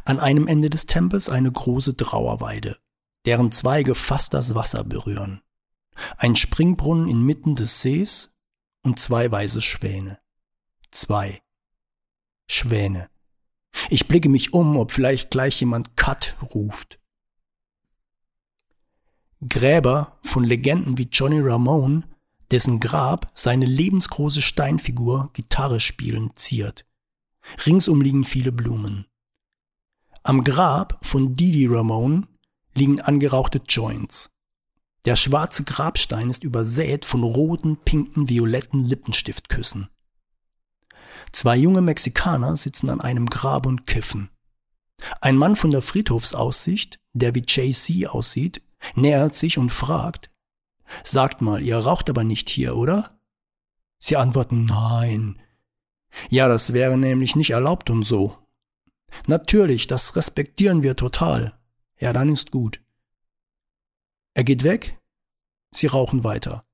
An 0.05 0.21
einem 0.21 0.47
Ende 0.47 0.69
des 0.69 0.85
Tempels 0.85 1.27
eine 1.27 1.51
große 1.51 1.97
Trauerweide, 1.97 2.79
deren 3.25 3.51
Zweige 3.51 3.95
fast 3.95 4.33
das 4.33 4.55
Wasser 4.55 4.85
berühren. 4.85 5.41
Ein 6.15 6.37
Springbrunnen 6.37 7.09
inmitten 7.09 7.55
des 7.55 7.81
Sees 7.81 8.33
und 8.81 8.97
zwei 8.97 9.29
weiße 9.29 9.61
Schwäne. 9.61 10.19
Zwei 10.91 11.41
Schwäne. 12.47 13.09
Ich 13.89 14.07
blicke 14.07 14.29
mich 14.29 14.53
um, 14.53 14.77
ob 14.77 14.93
vielleicht 14.93 15.31
gleich 15.31 15.59
jemand 15.59 15.97
Cut 15.97 16.37
ruft. 16.53 16.97
Gräber 19.47 20.17
von 20.23 20.43
Legenden 20.43 20.97
wie 20.97 21.07
Johnny 21.11 21.39
Ramone, 21.39 22.03
dessen 22.51 22.79
Grab 22.79 23.31
seine 23.33 23.65
lebensgroße 23.65 24.41
Steinfigur 24.41 25.29
Gitarre 25.33 25.79
spielend 25.79 26.37
ziert. 26.37 26.85
Ringsum 27.65 28.01
liegen 28.01 28.23
viele 28.23 28.51
Blumen. 28.51 29.05
Am 30.23 30.43
Grab 30.43 30.99
von 31.05 31.35
Didi 31.35 31.67
Ramone 31.67 32.27
liegen 32.73 32.99
angerauchte 32.99 33.61
Joints. 33.67 34.35
Der 35.05 35.15
schwarze 35.15 35.63
Grabstein 35.63 36.29
ist 36.31 36.43
übersät 36.43 37.05
von 37.05 37.23
roten, 37.23 37.77
pinken, 37.77 38.27
violetten 38.27 38.79
Lippenstiftküssen. 38.79 39.87
Zwei 41.31 41.57
junge 41.57 41.81
Mexikaner 41.81 42.55
sitzen 42.55 42.89
an 42.89 43.01
einem 43.01 43.27
Grab 43.27 43.67
und 43.67 43.85
kiffen. 43.85 44.29
Ein 45.21 45.37
Mann 45.37 45.55
von 45.55 45.69
der 45.69 45.81
Friedhofsaussicht, 45.81 46.99
der 47.13 47.35
wie 47.35 47.43
JC 47.45 48.07
aussieht, 48.07 48.61
nähert 48.93 49.35
sich 49.35 49.57
und 49.57 49.71
fragt, 49.71 50.29
Sagt 51.03 51.41
mal, 51.41 51.61
ihr 51.61 51.77
raucht 51.77 52.09
aber 52.09 52.23
nicht 52.23 52.49
hier, 52.49 52.75
oder? 52.75 53.09
Sie 53.97 54.17
antworten 54.17 54.65
Nein. 54.65 55.39
Ja, 56.29 56.47
das 56.47 56.73
wäre 56.73 56.97
nämlich 56.97 57.35
nicht 57.35 57.51
erlaubt 57.51 57.89
und 57.89 58.03
so. 58.03 58.37
Natürlich, 59.27 59.87
das 59.87 60.15
respektieren 60.15 60.83
wir 60.83 60.95
total. 60.95 61.57
Ja, 61.99 62.13
dann 62.13 62.29
ist 62.29 62.51
gut. 62.51 62.81
Er 64.33 64.43
geht 64.43 64.63
weg, 64.63 64.99
sie 65.71 65.87
rauchen 65.87 66.23
weiter. 66.23 66.65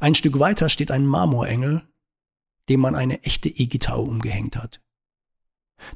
Ein 0.00 0.14
Stück 0.14 0.38
weiter 0.38 0.68
steht 0.68 0.90
ein 0.90 1.06
Marmorengel, 1.06 1.88
dem 2.68 2.80
man 2.80 2.94
eine 2.96 3.22
echte 3.22 3.48
E-Gitarre 3.48 4.02
umgehängt 4.02 4.56
hat. 4.56 4.80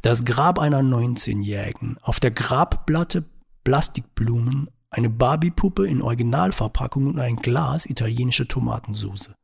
Das 0.01 0.25
Grab 0.25 0.59
einer 0.59 0.81
19-Jährigen, 0.81 1.99
auf 2.01 2.21
der 2.21 2.31
Grabplatte 2.31 3.25
Plastikblumen, 3.65 4.71
eine 4.95 5.11
Barbie-Puppe 5.11 5.89
in 5.89 6.01
Originalverpackung 6.01 7.09
und 7.09 7.19
ein 7.19 7.35
Glas 7.37 7.85
italienische 7.85 8.47
Tomatensauce. 8.47 9.35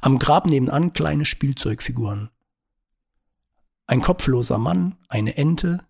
Am 0.00 0.18
Grab 0.18 0.46
nebenan 0.46 0.92
kleine 0.92 1.24
Spielzeugfiguren. 1.24 2.30
Ein 3.86 4.00
kopfloser 4.00 4.58
Mann, 4.58 4.96
eine 5.08 5.36
Ente, 5.36 5.86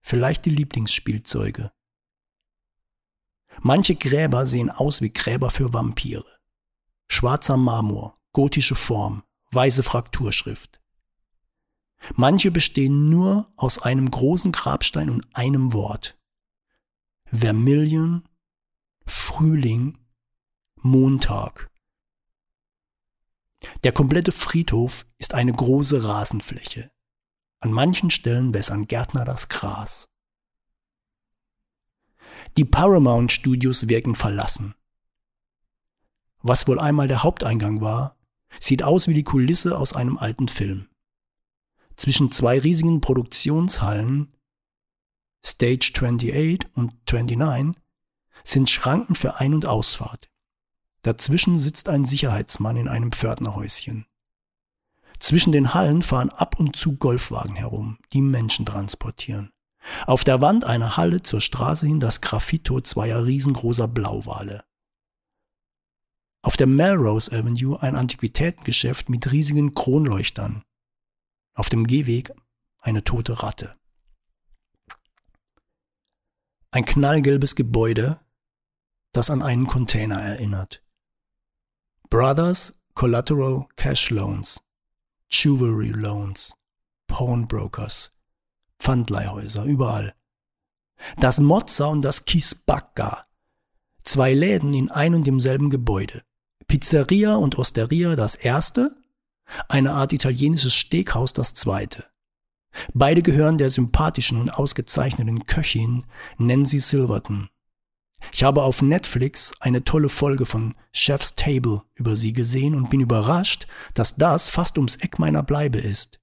vielleicht 0.00 0.44
die 0.44 0.50
Lieblingsspielzeuge. 0.50 1.72
Manche 3.60 3.96
Gräber 3.96 4.46
sehen 4.46 4.70
aus 4.70 5.02
wie 5.02 5.12
Gräber 5.12 5.50
für 5.50 5.72
Vampire. 5.72 6.24
Schwarzer 7.08 7.56
Marmor, 7.56 8.16
gotische 8.32 8.76
Form, 8.76 9.24
weiße 9.50 9.82
Frakturschrift. 9.82 10.80
Manche 12.14 12.52
bestehen 12.52 13.10
nur 13.10 13.50
aus 13.56 13.82
einem 13.82 14.08
großen 14.08 14.52
Grabstein 14.52 15.10
und 15.10 15.26
einem 15.34 15.72
Wort. 15.72 16.17
Vermilion, 17.30 18.26
Frühling, 19.04 19.98
Montag. 20.76 21.70
Der 23.84 23.92
komplette 23.92 24.32
Friedhof 24.32 25.04
ist 25.18 25.34
eine 25.34 25.52
große 25.52 26.04
Rasenfläche. 26.04 26.90
An 27.60 27.70
manchen 27.70 28.08
Stellen 28.08 28.54
wässern 28.54 28.86
Gärtner 28.86 29.26
das 29.26 29.50
Gras. 29.50 30.08
Die 32.56 32.64
Paramount 32.64 33.30
Studios 33.30 33.88
wirken 33.88 34.14
verlassen. 34.14 34.74
Was 36.40 36.66
wohl 36.66 36.78
einmal 36.78 37.08
der 37.08 37.24
Haupteingang 37.24 37.82
war, 37.82 38.16
sieht 38.58 38.82
aus 38.82 39.06
wie 39.06 39.14
die 39.14 39.24
Kulisse 39.24 39.76
aus 39.76 39.92
einem 39.92 40.16
alten 40.16 40.48
Film. 40.48 40.88
Zwischen 41.94 42.32
zwei 42.32 42.58
riesigen 42.58 43.02
Produktionshallen 43.02 44.32
Stage 45.48 45.92
28 45.94 46.60
und 46.74 46.92
29 47.10 47.82
sind 48.44 48.68
Schranken 48.68 49.14
für 49.14 49.40
Ein- 49.40 49.54
und 49.54 49.64
Ausfahrt. 49.64 50.28
Dazwischen 51.00 51.56
sitzt 51.56 51.88
ein 51.88 52.04
Sicherheitsmann 52.04 52.76
in 52.76 52.86
einem 52.86 53.12
Pförtnerhäuschen. 53.12 54.04
Zwischen 55.18 55.52
den 55.52 55.72
Hallen 55.72 56.02
fahren 56.02 56.28
ab 56.28 56.60
und 56.60 56.76
zu 56.76 56.98
Golfwagen 56.98 57.56
herum, 57.56 57.98
die 58.12 58.20
Menschen 58.20 58.66
transportieren. 58.66 59.50
Auf 60.06 60.22
der 60.22 60.42
Wand 60.42 60.66
einer 60.66 60.98
Halle 60.98 61.22
zur 61.22 61.40
Straße 61.40 61.86
hin 61.86 61.98
das 61.98 62.20
Graffito 62.20 62.82
zweier 62.82 63.24
riesengroßer 63.24 63.88
Blauwale. 63.88 64.64
Auf 66.42 66.58
der 66.58 66.66
Melrose 66.66 67.32
Avenue 67.32 67.80
ein 67.80 67.96
Antiquitätengeschäft 67.96 69.08
mit 69.08 69.32
riesigen 69.32 69.74
Kronleuchtern. 69.74 70.62
Auf 71.54 71.70
dem 71.70 71.86
Gehweg 71.86 72.32
eine 72.80 73.02
tote 73.02 73.42
Ratte. 73.42 73.78
Ein 76.70 76.84
knallgelbes 76.84 77.54
Gebäude, 77.54 78.20
das 79.12 79.30
an 79.30 79.42
einen 79.42 79.66
Container 79.66 80.20
erinnert. 80.20 80.82
Brothers 82.10 82.78
Collateral 82.94 83.66
Cash 83.76 84.10
Loans, 84.10 84.60
Jewelry 85.30 85.90
Loans, 85.90 86.54
Pawnbrokers, 87.06 88.14
Pfandleihhäuser, 88.78 89.64
überall. 89.64 90.14
Das 91.16 91.40
Mozza 91.40 91.86
und 91.86 92.02
das 92.02 92.26
Kisbacca. 92.26 93.26
Zwei 94.02 94.34
Läden 94.34 94.74
in 94.74 94.90
ein 94.90 95.14
und 95.14 95.26
demselben 95.26 95.70
Gebäude. 95.70 96.22
Pizzeria 96.66 97.36
und 97.36 97.56
Osteria 97.56 98.14
das 98.14 98.34
erste, 98.34 98.94
eine 99.68 99.92
Art 99.92 100.12
italienisches 100.12 100.74
Steakhaus 100.74 101.32
das 101.32 101.54
zweite. 101.54 102.04
Beide 102.94 103.22
gehören 103.22 103.58
der 103.58 103.70
sympathischen 103.70 104.40
und 104.40 104.50
ausgezeichneten 104.50 105.46
Köchin 105.46 106.04
Nancy 106.38 106.80
Silverton. 106.80 107.48
Ich 108.32 108.42
habe 108.42 108.62
auf 108.62 108.82
Netflix 108.82 109.52
eine 109.60 109.84
tolle 109.84 110.08
Folge 110.08 110.44
von 110.44 110.74
Chef's 110.92 111.34
Table 111.34 111.82
über 111.94 112.16
sie 112.16 112.32
gesehen 112.32 112.74
und 112.74 112.90
bin 112.90 113.00
überrascht, 113.00 113.66
dass 113.94 114.16
das 114.16 114.48
fast 114.48 114.76
ums 114.76 114.96
Eck 114.96 115.18
meiner 115.18 115.42
Bleibe 115.42 115.78
ist. 115.78 116.20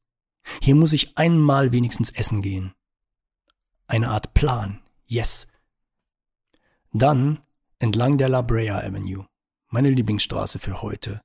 Hier 0.62 0.76
muss 0.76 0.94
ich 0.94 1.18
einmal 1.18 1.72
wenigstens 1.72 2.12
essen 2.12 2.42
gehen. 2.42 2.74
Eine 3.88 4.10
Art 4.10 4.34
Plan, 4.34 4.82
yes. 5.06 5.48
Dann 6.92 7.42
entlang 7.80 8.18
der 8.18 8.30
La 8.30 8.42
Brea 8.42 8.80
Avenue, 8.80 9.26
meine 9.70 9.90
Lieblingsstraße 9.90 10.60
für 10.60 10.82
heute. 10.82 11.22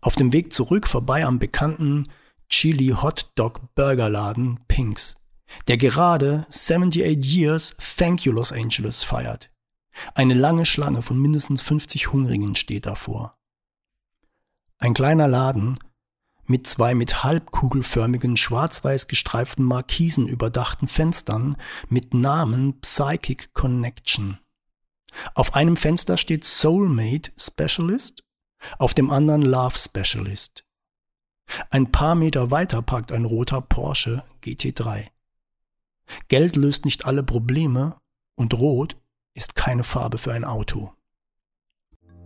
Auf 0.00 0.14
dem 0.14 0.32
Weg 0.32 0.52
zurück 0.52 0.86
vorbei 0.86 1.24
am 1.24 1.38
bekannten 1.38 2.04
Chili 2.48 2.88
Hot 2.88 3.32
Dog 3.34 3.74
Burgerladen 3.74 4.60
Pinks, 4.68 5.26
der 5.68 5.76
gerade 5.76 6.46
78 6.48 7.24
Years 7.24 7.76
Thank 7.96 8.24
You 8.24 8.32
Los 8.32 8.52
Angeles 8.52 9.02
feiert. 9.02 9.50
Eine 10.14 10.34
lange 10.34 10.66
Schlange 10.66 11.02
von 11.02 11.18
mindestens 11.18 11.62
50 11.62 12.12
Hungrigen 12.12 12.54
steht 12.54 12.86
davor. 12.86 13.32
Ein 14.78 14.94
kleiner 14.94 15.26
Laden 15.26 15.76
mit 16.48 16.66
zwei 16.66 16.94
mit 16.94 17.24
halbkugelförmigen 17.24 18.36
schwarz-weiß 18.36 19.08
gestreiften 19.08 19.64
Markisen 19.64 20.28
überdachten 20.28 20.86
Fenstern 20.86 21.56
mit 21.88 22.14
Namen 22.14 22.80
Psychic 22.80 23.52
Connection. 23.52 24.38
Auf 25.34 25.54
einem 25.54 25.76
Fenster 25.76 26.18
steht 26.18 26.44
Soulmate 26.44 27.32
Specialist, 27.38 28.22
auf 28.78 28.94
dem 28.94 29.10
anderen 29.10 29.42
Love 29.42 29.76
Specialist. 29.76 30.65
Ein 31.70 31.90
paar 31.92 32.14
Meter 32.14 32.50
weiter 32.50 32.82
parkt 32.82 33.12
ein 33.12 33.24
roter 33.24 33.60
Porsche 33.60 34.24
GT3. 34.42 35.06
Geld 36.28 36.56
löst 36.56 36.84
nicht 36.84 37.06
alle 37.06 37.22
Probleme 37.22 37.96
und 38.36 38.54
rot 38.54 38.96
ist 39.34 39.54
keine 39.54 39.84
Farbe 39.84 40.18
für 40.18 40.32
ein 40.32 40.44
Auto. 40.44 40.92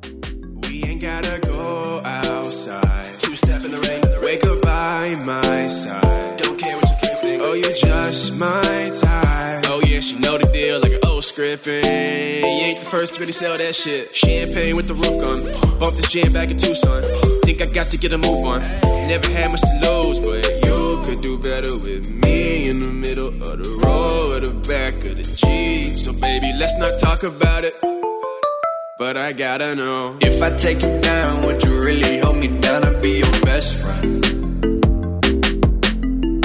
We 0.03 0.85
ain't 0.85 1.01
gotta 1.01 1.39
go 1.39 2.01
outside. 2.05 3.19
Two 3.21 3.35
step 3.35 3.65
in 3.65 3.73
the 3.73 3.79
rain. 3.89 4.03
Wake 4.23 4.45
up 4.45 4.61
by 4.63 5.17
my 5.25 5.69
side. 5.69 6.39
Don't 6.39 6.59
care 6.59 6.77
what 6.77 7.01
friends 7.01 7.21
think. 7.21 7.43
Oh, 7.43 7.55
you're 7.55 7.75
just 7.75 8.39
my 8.39 8.91
type. 8.95 9.30
Scripting. 11.41 12.41
You 12.41 12.67
ain't 12.67 12.81
the 12.81 12.87
first 12.87 13.15
to 13.15 13.21
really 13.21 13.33
sell 13.33 13.57
that 13.57 13.75
shit. 13.75 14.15
Champagne 14.15 14.77
with 14.77 14.89
the 14.89 14.95
roof 14.95 15.17
gun. 15.21 15.79
Bump 15.79 15.97
this 15.97 16.09
jam 16.11 16.33
back 16.33 16.51
in 16.51 16.59
Tucson. 16.59 17.03
Think 17.45 17.63
I 17.63 17.67
got 17.67 17.87
to 17.89 17.99
get 17.99 18.13
a 18.13 18.19
move 18.19 18.45
on. 18.47 18.61
Never 19.09 19.29
had 19.31 19.51
much 19.51 19.63
to 19.63 19.75
lose, 19.81 20.21
but 20.21 20.45
you 20.65 21.03
could 21.05 21.23
do 21.23 21.39
better 21.39 21.73
with 21.73 22.09
me 22.11 22.69
in 22.69 22.81
the 22.81 22.93
middle 22.93 23.29
of 23.29 23.59
the 23.59 23.71
road, 23.83 24.43
or 24.43 24.49
the 24.49 24.55
back 24.69 24.95
of 25.07 25.17
the 25.17 25.25
Jeep. 25.25 25.99
So 25.99 26.13
baby, 26.13 26.53
let's 26.59 26.77
not 26.77 26.99
talk 27.01 27.23
about 27.23 27.65
it. 27.65 27.75
But 28.99 29.17
I 29.17 29.33
gotta 29.33 29.75
know 29.75 30.19
if 30.21 30.43
I 30.43 30.51
take 30.51 30.83
you 30.83 31.01
down, 31.01 31.47
would 31.47 31.65
you 31.65 31.83
really 31.83 32.19
hold 32.19 32.37
me 32.37 32.49
down 32.61 32.85
and 32.85 33.01
be 33.01 33.21
your 33.21 33.41
best 33.43 33.81
friend? 33.81 34.25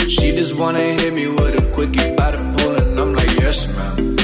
She 0.09 0.31
just 0.31 0.57
wanna 0.57 0.79
hit 0.79 1.13
me 1.13 1.27
with 1.27 1.59
a 1.59 1.71
quickie 1.73 2.15
by 2.15 2.31
the 2.31 2.39
pool, 2.57 2.75
and 2.75 2.97
I'm 2.97 3.13
like, 3.13 3.31
yes, 3.41 3.67
ma'am. 3.75 4.14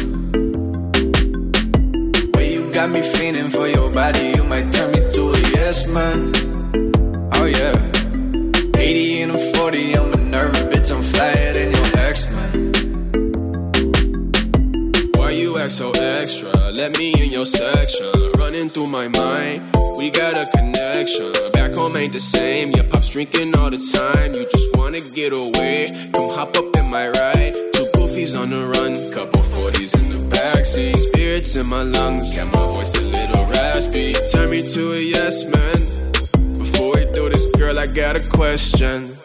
Got 2.82 2.90
me 2.90 3.04
feeling 3.04 3.52
for 3.52 3.68
your 3.68 3.92
body, 3.92 4.34
you 4.36 4.44
might 4.44 4.74
turn 4.74 4.90
me 4.92 5.02
to 5.14 5.30
a 5.30 5.40
yes, 5.54 5.86
man. 5.86 6.32
Oh, 7.34 7.46
yeah. 7.46 7.78
80 8.76 9.22
and 9.22 9.32
a 9.34 9.54
40, 9.54 9.94
I'm 9.98 10.14
a 10.14 10.18
nervous 10.18 10.62
bitch, 10.62 10.90
I'm 10.92 11.04
flyer 11.04 11.54
than 11.54 11.74
your 11.74 11.98
ex, 12.00 12.28
man. 12.32 12.72
Why 15.14 15.30
you 15.30 15.60
act 15.60 15.74
so 15.74 15.92
extra? 15.92 16.50
Let 16.72 16.98
me 16.98 17.14
in 17.24 17.30
your 17.30 17.46
section. 17.46 18.12
Running 18.40 18.68
through 18.68 18.88
my 18.88 19.08
mind, 19.10 19.62
we 19.96 20.10
got 20.10 20.34
a 20.34 20.48
connection. 20.58 21.32
Back 21.54 21.74
home 21.74 21.96
ain't 21.98 22.14
the 22.14 22.20
same. 22.20 22.72
Your 22.72 22.86
pop's 22.86 23.10
drinking 23.10 23.56
all 23.58 23.70
the 23.70 23.78
time. 23.78 24.34
You 24.34 24.48
just 24.50 24.76
wanna 24.76 25.02
get 25.02 25.34
away. 25.34 25.94
Come 26.14 26.30
hop 26.34 26.58
up 26.58 26.76
in 26.76 26.90
my 26.90 27.10
ride. 27.10 27.71
Goofies 28.12 28.38
on 28.38 28.50
the 28.50 28.66
run, 28.66 28.94
couple 29.14 29.40
40s 29.40 29.96
in 29.96 30.10
the 30.10 30.36
backseat. 30.36 30.98
Spirits 30.98 31.56
in 31.56 31.66
my 31.66 31.82
lungs, 31.82 32.36
got 32.36 32.48
my 32.48 32.66
voice 32.66 32.94
a 32.98 33.02
little 33.02 33.46
raspy. 33.46 34.14
Turn 34.34 34.50
me 34.50 34.68
to 34.68 34.92
a 34.92 35.00
yes 35.00 35.46
man. 35.46 36.58
Before 36.58 36.94
we 36.96 37.06
do 37.14 37.30
this, 37.30 37.46
girl, 37.56 37.80
I 37.80 37.88
got 37.88 38.18
a 38.18 38.30
question. 38.30 39.16